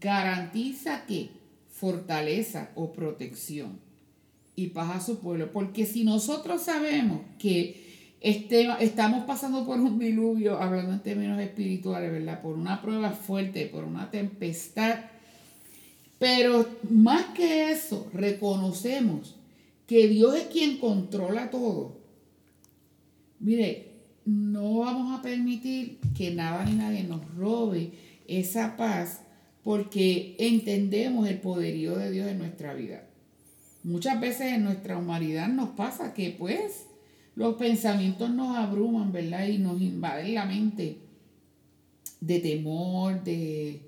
[0.00, 1.30] garantiza que
[1.70, 3.85] fortaleza o protección
[4.56, 5.52] y paz a su pueblo.
[5.52, 7.86] Porque si nosotros sabemos que
[8.20, 12.42] este, estamos pasando por un diluvio, hablando en términos espirituales, ¿verdad?
[12.42, 14.98] Por una prueba fuerte, por una tempestad.
[16.18, 19.36] Pero más que eso, reconocemos
[19.86, 21.98] que Dios es quien controla todo.
[23.38, 23.92] Mire,
[24.24, 27.92] no vamos a permitir que nada ni nadie nos robe
[28.26, 29.20] esa paz
[29.62, 33.05] porque entendemos el poderío de Dios en nuestra vida.
[33.86, 36.86] Muchas veces en nuestra humanidad nos pasa que pues
[37.36, 39.46] los pensamientos nos abruman, ¿verdad?
[39.46, 40.98] Y nos invaden la mente
[42.20, 43.82] de temor, de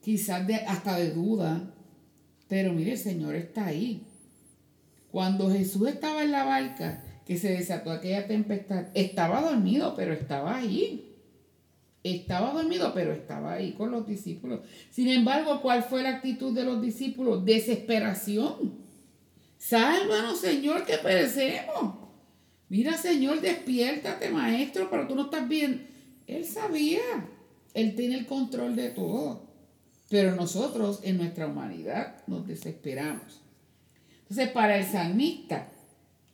[0.00, 1.70] quizás de, hasta de duda.
[2.48, 4.06] Pero mire, el Señor está ahí.
[5.10, 10.56] Cuando Jesús estaba en la barca, que se desató aquella tempestad, estaba dormido, pero estaba
[10.56, 11.14] ahí.
[12.02, 14.60] Estaba dormido, pero estaba ahí con los discípulos.
[14.90, 17.44] Sin embargo, ¿cuál fue la actitud de los discípulos?
[17.44, 18.81] Desesperación.
[19.62, 21.94] Sálvanos, Señor, que perecemos.
[22.68, 25.86] Mira, Señor, despiértate, maestro, pero tú no estás bien.
[26.26, 27.00] Él sabía.
[27.72, 29.46] Él tiene el control de todo.
[30.08, 33.40] Pero nosotros, en nuestra humanidad, nos desesperamos.
[34.22, 35.68] Entonces, para el salmista,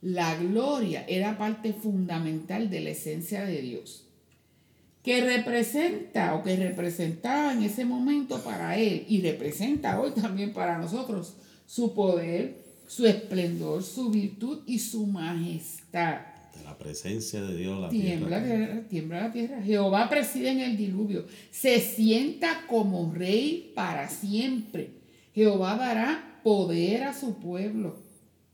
[0.01, 4.07] la gloria era parte fundamental de la esencia de Dios,
[5.03, 10.79] que representa o que representaba en ese momento para él y representa hoy también para
[10.79, 11.35] nosotros
[11.67, 16.21] su poder, su esplendor, su virtud y su majestad.
[16.57, 18.81] De la presencia de Dios la Tiembla, tierra.
[18.89, 19.61] tiembla la tierra.
[19.61, 21.25] Jehová preside en el diluvio.
[21.51, 24.89] Se sienta como rey para siempre.
[25.35, 27.97] Jehová dará poder a su pueblo.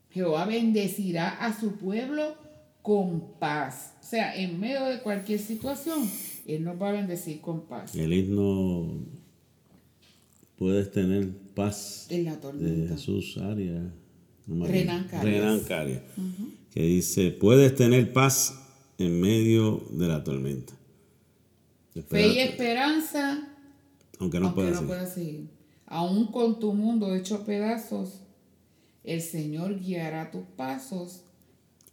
[0.10, 2.36] Jehová bendecirá a su pueblo
[2.82, 3.94] con paz.
[4.02, 6.10] O sea, en medio de cualquier situación,
[6.46, 7.96] Él nos va a bendecir con paz.
[7.96, 9.00] El himno
[10.58, 12.94] puedes tener paz En la de tormenta.
[12.96, 13.86] Jesús Arias.
[14.48, 15.04] No Renan.
[15.08, 15.24] Carias.
[15.24, 16.02] Renan Carias,
[16.72, 18.56] Que dice, puedes tener paz
[18.98, 20.74] en medio de la tormenta.
[21.94, 23.48] Fe y Espérate, esperanza,
[24.20, 24.88] aunque no aunque puedas no seguir.
[24.88, 25.50] puedas seguir.
[25.88, 28.22] Aún con tu mundo hecho pedazos,
[29.04, 31.22] el Señor guiará tus pasos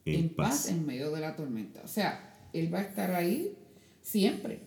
[0.05, 0.69] en, paz.
[0.69, 1.83] en medio de la tormenta.
[1.85, 3.55] O sea, Él va a estar ahí
[4.03, 4.61] siempre,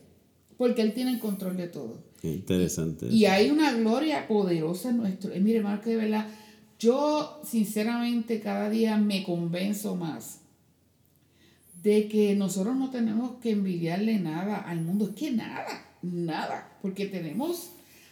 [0.57, 2.03] porque Él tiene el control de todo.
[2.21, 3.07] Qué interesante.
[3.07, 5.33] Y hay una gloria poderosa en nuestro.
[5.33, 6.27] eh, mire, hermano, que de verdad,
[6.79, 10.41] yo sinceramente cada día me convenzo más
[11.83, 15.05] de que nosotros no tenemos que envidiarle nada al mundo.
[15.05, 17.69] Es que nada, nada, porque tenemos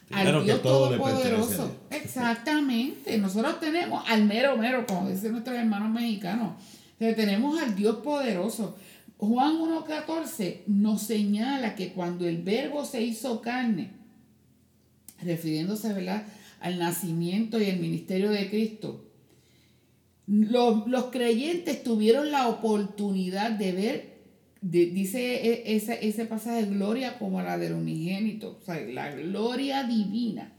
[0.08, 1.76] Primero al que Dios todo Todopoderoso.
[1.90, 3.18] Exactamente.
[3.18, 6.54] Nosotros tenemos al mero mero, como dicen nuestros hermanos mexicanos.
[6.96, 8.78] O sea, tenemos al Dios poderoso.
[9.18, 13.92] Juan 1.14 nos señala que cuando el verbo se hizo carne,
[15.22, 16.26] refiriéndose ¿verdad?
[16.64, 19.06] Al nacimiento y el ministerio de Cristo,
[20.26, 24.14] los, los creyentes tuvieron la oportunidad de ver,
[24.62, 30.54] dice e- ese, ese pasaje, gloria como la del unigénito, o sea, la gloria divina.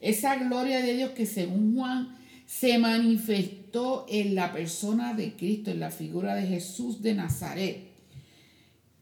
[0.00, 2.16] Esa gloria de Dios que según Juan
[2.46, 7.78] se manifestó en la persona de Cristo, en la figura de Jesús de Nazaret.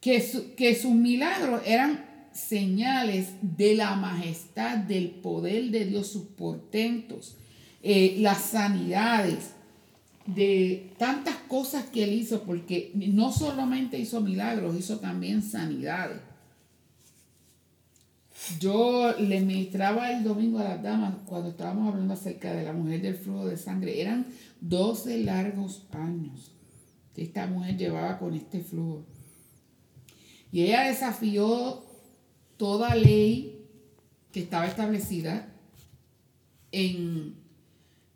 [0.00, 2.04] Que, su- que sus milagros eran
[2.34, 7.36] señales de la majestad, del poder de Dios, sus portentos,
[7.82, 9.52] eh, las sanidades,
[10.26, 16.20] de tantas cosas que él hizo, porque no solamente hizo milagros, hizo también sanidades.
[18.58, 23.00] Yo le ministraba el domingo a las damas cuando estábamos hablando acerca de la mujer
[23.00, 24.00] del flujo de sangre.
[24.00, 24.26] Eran
[24.60, 26.52] 12 largos años
[27.14, 29.04] que esta mujer llevaba con este flujo.
[30.50, 31.84] Y ella desafió
[32.56, 33.66] toda ley
[34.32, 35.52] que estaba establecida
[36.72, 37.34] en,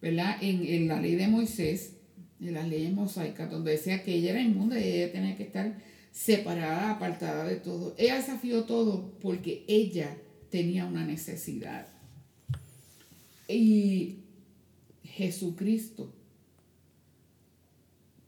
[0.01, 0.37] ¿verdad?
[0.41, 1.95] en, la ley de Moisés,
[2.41, 5.79] en las leyes mosaicas, donde decía que ella era inmunda y ella tenía que estar
[6.11, 7.95] separada, apartada de todo.
[7.99, 10.17] Ella desafió todo porque ella
[10.51, 11.87] tenía una necesidad.
[13.47, 14.19] Y
[15.05, 16.13] Jesucristo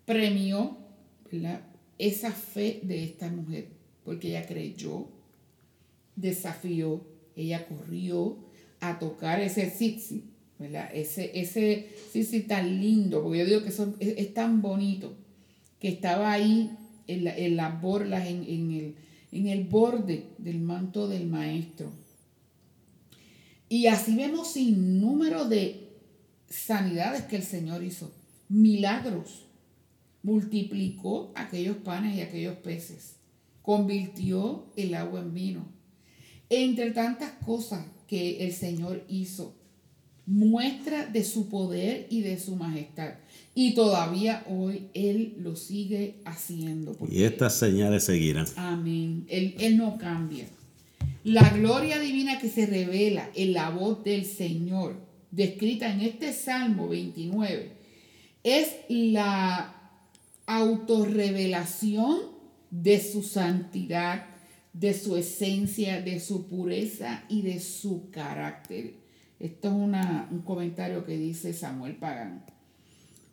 [0.04, 0.78] premió
[1.98, 3.68] esa fe de esta mujer,
[4.04, 5.08] porque ella creyó,
[6.20, 7.04] desafió,
[7.36, 8.38] ella corrió
[8.80, 10.24] a tocar ese sitsi,
[10.58, 10.90] ¿verdad?
[10.92, 13.70] Ese, ese sitsi tan lindo, porque yo digo que
[14.20, 15.14] es, tan bonito,
[15.78, 16.70] que estaba ahí
[17.06, 18.94] en las borlas, en, en el,
[19.32, 21.90] en el borde del manto del maestro.
[23.68, 25.90] Y así vemos sin número de
[26.48, 28.12] sanidades que el Señor hizo,
[28.48, 29.46] milagros.
[30.22, 33.16] Multiplicó aquellos panes y aquellos peces,
[33.62, 35.79] convirtió el agua en vino.
[36.50, 39.54] Entre tantas cosas que el Señor hizo,
[40.26, 43.14] muestra de su poder y de su majestad.
[43.54, 46.96] Y todavía hoy Él lo sigue haciendo.
[47.10, 48.46] Y estas señales seguirán.
[48.56, 49.24] Amén.
[49.28, 50.46] Él, él no cambia.
[51.24, 54.96] La gloria divina que se revela en la voz del Señor,
[55.30, 57.72] descrita en este Salmo 29,
[58.42, 59.74] es la
[60.46, 62.20] autorrevelación
[62.70, 64.26] de su santidad,
[64.72, 68.94] de su esencia, de su pureza y de su carácter.
[69.38, 72.44] Esto es una- un comentario que dice Samuel Pagán.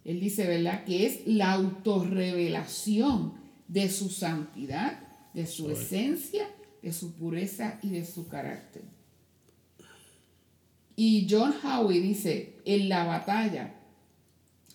[0.05, 0.83] Él dice, ¿verdad?
[0.85, 3.33] Que es la autorrevelación
[3.67, 4.99] de su santidad,
[5.33, 6.47] de su esencia,
[6.81, 8.83] de su pureza y de su carácter.
[10.95, 13.73] Y John Howe dice, en la batalla,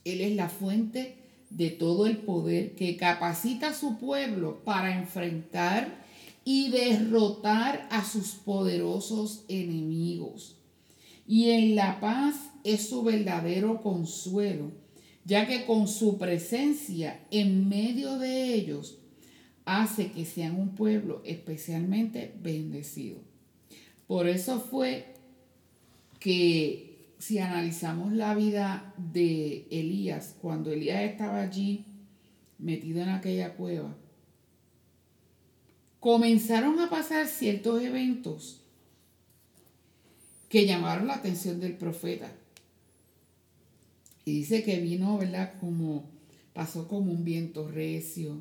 [0.04, 1.16] Él es la fuente
[1.50, 6.01] de todo el poder que capacita a su pueblo para enfrentar
[6.44, 10.56] y derrotar a sus poderosos enemigos.
[11.26, 14.72] Y en la paz es su verdadero consuelo,
[15.24, 18.98] ya que con su presencia en medio de ellos
[19.64, 23.18] hace que sean un pueblo especialmente bendecido.
[24.06, 25.14] Por eso fue
[26.18, 31.84] que si analizamos la vida de Elías, cuando Elías estaba allí
[32.58, 33.96] metido en aquella cueva,
[36.02, 38.58] comenzaron a pasar ciertos eventos
[40.48, 42.32] que llamaron la atención del profeta.
[44.24, 45.54] Y dice que vino, ¿verdad?
[45.60, 46.10] Como
[46.54, 48.34] pasó como un viento recio.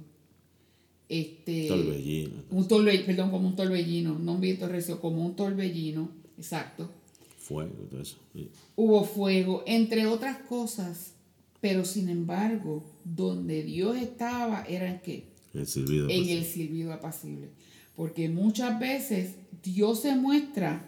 [1.07, 2.43] Este, Torbellino.
[2.49, 6.09] un torbellino, perdón, como un torbellino, no un viento recio, como un torbellino,
[6.39, 6.89] exacto.
[7.37, 8.17] Fuego, todo eso.
[8.33, 8.49] sí.
[8.75, 11.13] Hubo fuego, entre otras cosas,
[11.59, 15.30] pero sin embargo, donde Dios estaba era en qué?
[15.53, 16.09] El silbido.
[16.09, 17.49] en el silbido apacible.
[17.95, 20.85] Porque muchas veces Dios se muestra,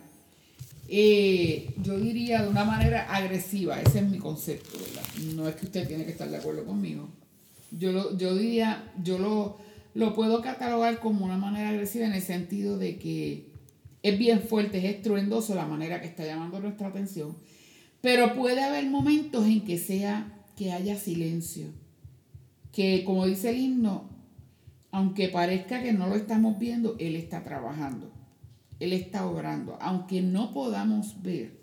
[0.87, 3.81] eh, yo diría, de una manera agresiva.
[3.81, 5.35] Ese es mi concepto, ¿verdad?
[5.35, 7.09] No es que usted tiene que estar de acuerdo conmigo.
[7.71, 9.57] Yo, lo, yo diría, yo lo,
[9.93, 13.53] lo puedo catalogar como una manera agresiva en el sentido de que
[14.03, 17.35] es bien fuerte, es estruendoso la manera que está llamando nuestra atención.
[18.01, 21.67] Pero puede haber momentos en que sea, que haya silencio.
[22.73, 24.09] Que como dice el himno,
[24.93, 28.11] aunque parezca que no lo estamos viendo, Él está trabajando.
[28.79, 29.75] Él está obrando.
[29.81, 31.57] Aunque no podamos ver,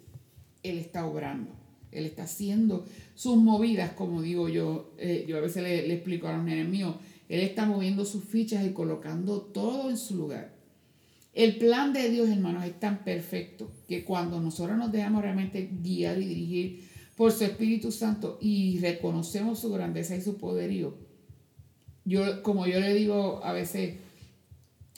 [0.64, 1.53] Él está obrando.
[1.93, 4.95] Él está haciendo sus movidas, como digo yo.
[4.99, 6.97] eh, yo a veces le, explico a los nenes míos.
[7.28, 10.53] Él está moviendo sus fichas y colocando todo en su lugar.
[11.33, 16.20] El plan de Dios, hermanos, es tan perfecto que cuando nosotros nos dejamos realmente guiar
[16.20, 21.10] y dirigir por su Espíritu Santo y reconocemos su grandeza y su poderío,
[22.05, 23.97] yo, como yo le digo a veces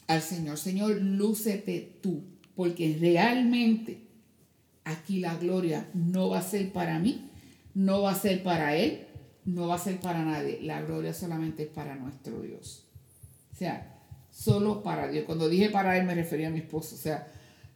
[0.07, 2.23] al Señor, Señor, lúcete tú,
[2.55, 4.03] porque realmente
[4.85, 7.31] aquí la gloria no va a ser para mí,
[7.75, 9.07] no va a ser para Él,
[9.45, 10.61] no va a ser para nadie.
[10.63, 12.85] La gloria solamente es para nuestro Dios.
[13.53, 14.01] O sea,
[14.31, 15.25] solo para Dios.
[15.25, 16.95] Cuando dije para Él me refería a mi esposo.
[16.95, 17.33] O sea,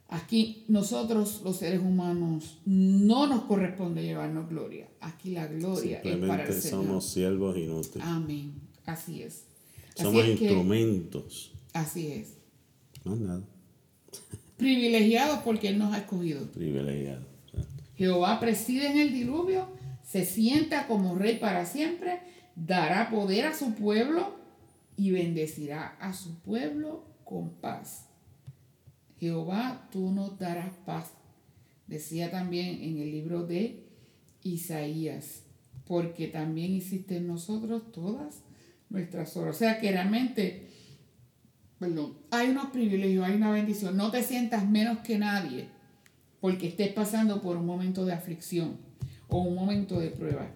[0.07, 4.87] aquí nosotros los seres humanos no nos corresponde llevarnos gloria.
[5.01, 6.85] Aquí la gloria es para el Señor.
[6.85, 8.05] somos siervos inútiles.
[8.07, 8.66] Amén.
[8.87, 9.45] Así es.
[9.93, 11.53] Así somos es que- instrumentos.
[11.73, 12.33] así es.
[13.03, 13.43] Más nada.
[14.57, 16.51] Privilegiados porque Él nos ha escogido.
[16.51, 17.25] Privilegiado.
[17.45, 17.65] O sea,
[17.95, 19.67] Jehová preside en el diluvio,
[20.03, 22.21] se sienta como rey para siempre,
[22.55, 24.35] dará poder a su pueblo
[24.95, 28.05] y bendecirá a su pueblo con paz.
[29.19, 31.11] Jehová, tú nos darás paz.
[31.87, 33.83] Decía también en el libro de
[34.43, 35.43] Isaías,
[35.85, 38.41] porque también hiciste en nosotros todas
[38.89, 39.55] nuestras obras.
[39.55, 40.67] O sea que realmente,
[41.79, 43.97] perdón, hay unos privilegios, hay una bendición.
[43.97, 45.67] No te sientas menos que nadie
[46.39, 48.77] porque estés pasando por un momento de aflicción
[49.27, 50.51] o un momento de prueba.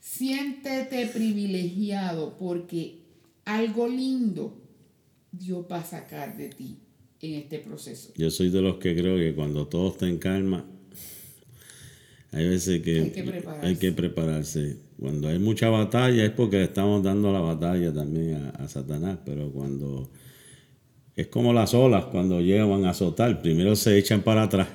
[0.00, 3.02] Siéntete privilegiado porque
[3.44, 4.62] algo lindo
[5.32, 6.78] Dios va a sacar de ti
[7.20, 8.12] en este proceso.
[8.16, 10.64] Yo soy de los que creo que cuando todo está en calma,
[12.32, 13.66] hay veces que Hay que prepararse.
[13.66, 14.76] hay que prepararse.
[14.98, 19.50] Cuando hay mucha batalla es porque le estamos dando la batalla también a, Satanás, pero
[19.50, 20.10] cuando
[21.14, 24.68] es como las olas cuando llegan a azotar, primero se echan para atrás,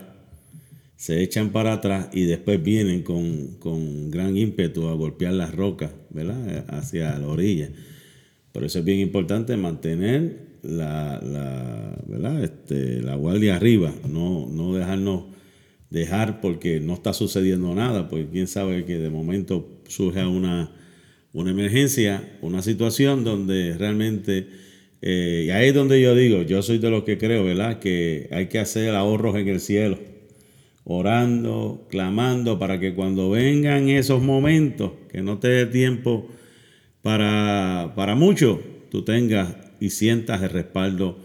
[0.95, 5.91] se echan para atrás y después vienen con, con gran ímpetu a golpear las rocas,
[6.11, 6.65] ¿verdad?
[6.67, 7.69] Hacia la orilla.
[8.51, 12.43] Por eso es bien importante mantener la, la, ¿verdad?
[12.43, 15.30] Este, la guardia arriba, no, no dejarnos
[15.91, 20.71] dejar porque no está sucediendo nada, porque quién sabe que de momento surge una,
[21.33, 24.47] una emergencia, una situación donde realmente,
[25.01, 27.79] eh, y ahí es donde yo digo, yo soy de los que creo, ¿verdad?
[27.79, 29.99] Que hay que hacer ahorros en el cielo,
[30.85, 36.29] orando, clamando, para que cuando vengan esos momentos, que no te dé tiempo
[37.01, 41.19] para, para mucho, tú tengas y sientas el respaldo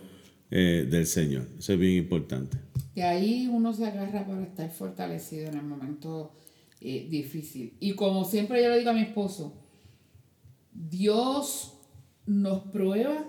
[0.51, 1.45] eh, del Señor.
[1.57, 2.66] Eso es bien importante.
[2.97, 6.32] Y ahí uno se agarra para estar fortalecido en el momento
[6.80, 7.76] eh, difícil.
[7.78, 9.53] Y como siempre yo le digo a mi esposo,
[10.72, 11.74] Dios
[12.24, 13.26] nos prueba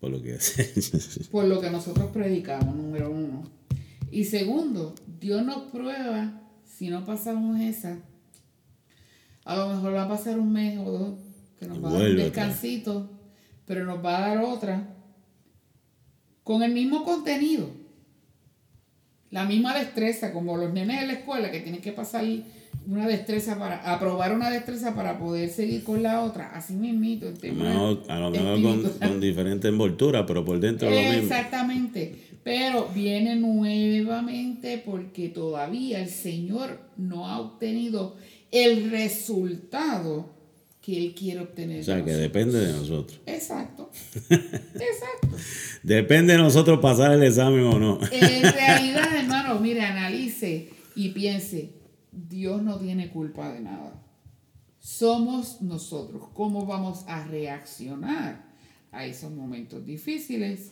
[0.00, 0.38] Por lo que
[1.30, 3.44] por lo que nosotros predicamos, número uno.
[4.10, 7.98] Y segundo, Dios nos prueba si no pasamos esa.
[9.46, 11.18] A lo mejor va a pasar un mes o dos,
[11.58, 13.10] que nos Y va a dar un descansito,
[13.64, 14.94] pero nos va a dar otra
[16.44, 17.70] con el mismo contenido.
[19.30, 22.24] La misma destreza, como los nenes de la escuela que tienen que pasar
[22.86, 27.38] una destreza para aprobar una destreza para poder seguir con la otra, así mismito el
[27.38, 31.12] tema mejor, a lo mejor con, con diferente envoltura, pero por dentro lo mismo.
[31.12, 32.14] Exactamente.
[32.44, 38.14] Pero viene nuevamente porque todavía el Señor no ha obtenido
[38.52, 40.35] el resultado
[40.86, 41.80] que Él quiere obtener.
[41.80, 43.20] O sea, de que depende de nosotros.
[43.26, 43.90] Exacto.
[44.30, 45.36] Exacto.
[45.82, 47.98] Depende de nosotros pasar el examen o no.
[48.12, 51.72] En realidad, hermano, mire, analice y piense,
[52.12, 54.00] Dios no tiene culpa de nada.
[54.78, 56.22] Somos nosotros.
[56.32, 58.44] ¿Cómo vamos a reaccionar
[58.92, 60.70] a esos momentos difíciles?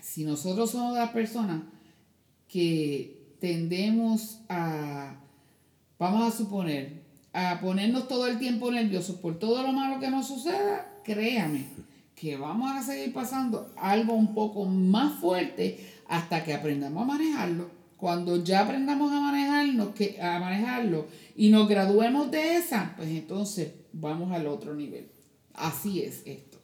[0.00, 1.62] Si nosotros somos las personas
[2.46, 5.16] que tendemos a,
[5.98, 7.07] vamos a suponer,
[7.38, 11.66] a ponernos todo el tiempo nerviosos por todo lo malo que nos suceda, créame
[12.14, 15.78] que vamos a seguir pasando algo un poco más fuerte
[16.08, 17.70] hasta que aprendamos a manejarlo.
[17.96, 23.72] Cuando ya aprendamos a manejarnos, que, a manejarlo y nos graduemos de esa, pues entonces
[23.92, 25.08] vamos al otro nivel.
[25.54, 26.58] Así es esto.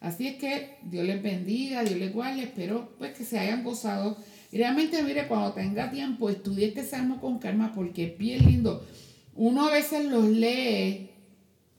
[0.00, 4.18] Así es que Dios les bendiga, Dios les guarde, espero pues que se hayan gozado.
[4.52, 8.84] Y realmente, mire, cuando tenga tiempo, estudie este salmo con calma porque es bien lindo.
[9.36, 11.10] Uno a veces los lee,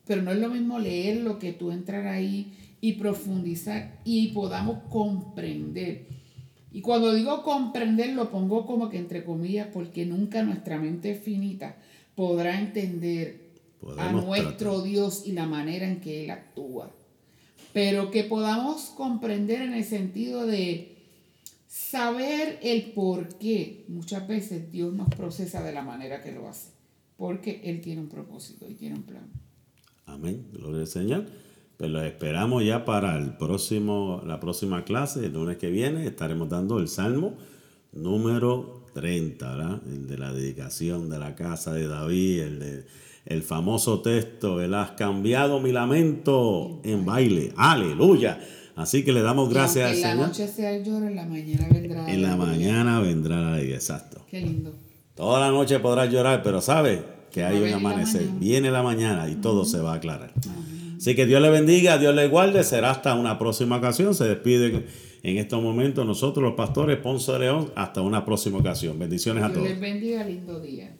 [0.05, 6.07] pero no es lo mismo leerlo que tú entrar ahí y profundizar y podamos comprender.
[6.71, 11.77] Y cuando digo comprender, lo pongo como que entre comillas, porque nunca nuestra mente finita
[12.15, 13.51] podrá entender
[13.97, 16.91] a nuestro Dios y la manera en que Él actúa.
[17.71, 20.97] Pero que podamos comprender en el sentido de
[21.67, 26.74] saber el por qué muchas veces Dios nos procesa de la manera que lo hace.
[27.17, 29.27] Porque Él tiene un propósito y tiene un plan.
[30.05, 30.47] Amén.
[30.53, 31.25] Gloria al Señor.
[31.77, 36.49] Pues los esperamos ya para el próximo, la próxima clase, el lunes que viene, estaremos
[36.49, 37.35] dando el Salmo
[37.91, 39.81] número 30, ¿verdad?
[39.87, 42.85] El de la dedicación de la casa de David, el de
[43.25, 47.53] el famoso texto, el has cambiado mi lamento en baile.
[47.57, 48.39] Aleluya.
[48.75, 50.11] Así que le damos gracias al Señor.
[50.11, 52.13] En la noche sea el lloro, en la mañana vendrá.
[52.13, 54.25] En la mañana vendrá la alegría, exacto.
[54.29, 54.75] Qué lindo.
[55.15, 57.01] Toda la noche podrás llorar, pero sabe
[57.31, 58.27] que hay un amanecer.
[58.37, 60.33] Viene la mañana y todo se va a aclarar.
[60.97, 62.63] Así que Dios le bendiga, Dios le guarde.
[62.63, 64.13] Será hasta una próxima ocasión.
[64.13, 64.85] Se despide
[65.23, 67.71] en estos momentos nosotros los pastores Ponce de León.
[67.75, 68.99] Hasta una próxima ocasión.
[68.99, 69.63] Bendiciones a todos.
[69.63, 70.95] Dios les bendiga, lindo día.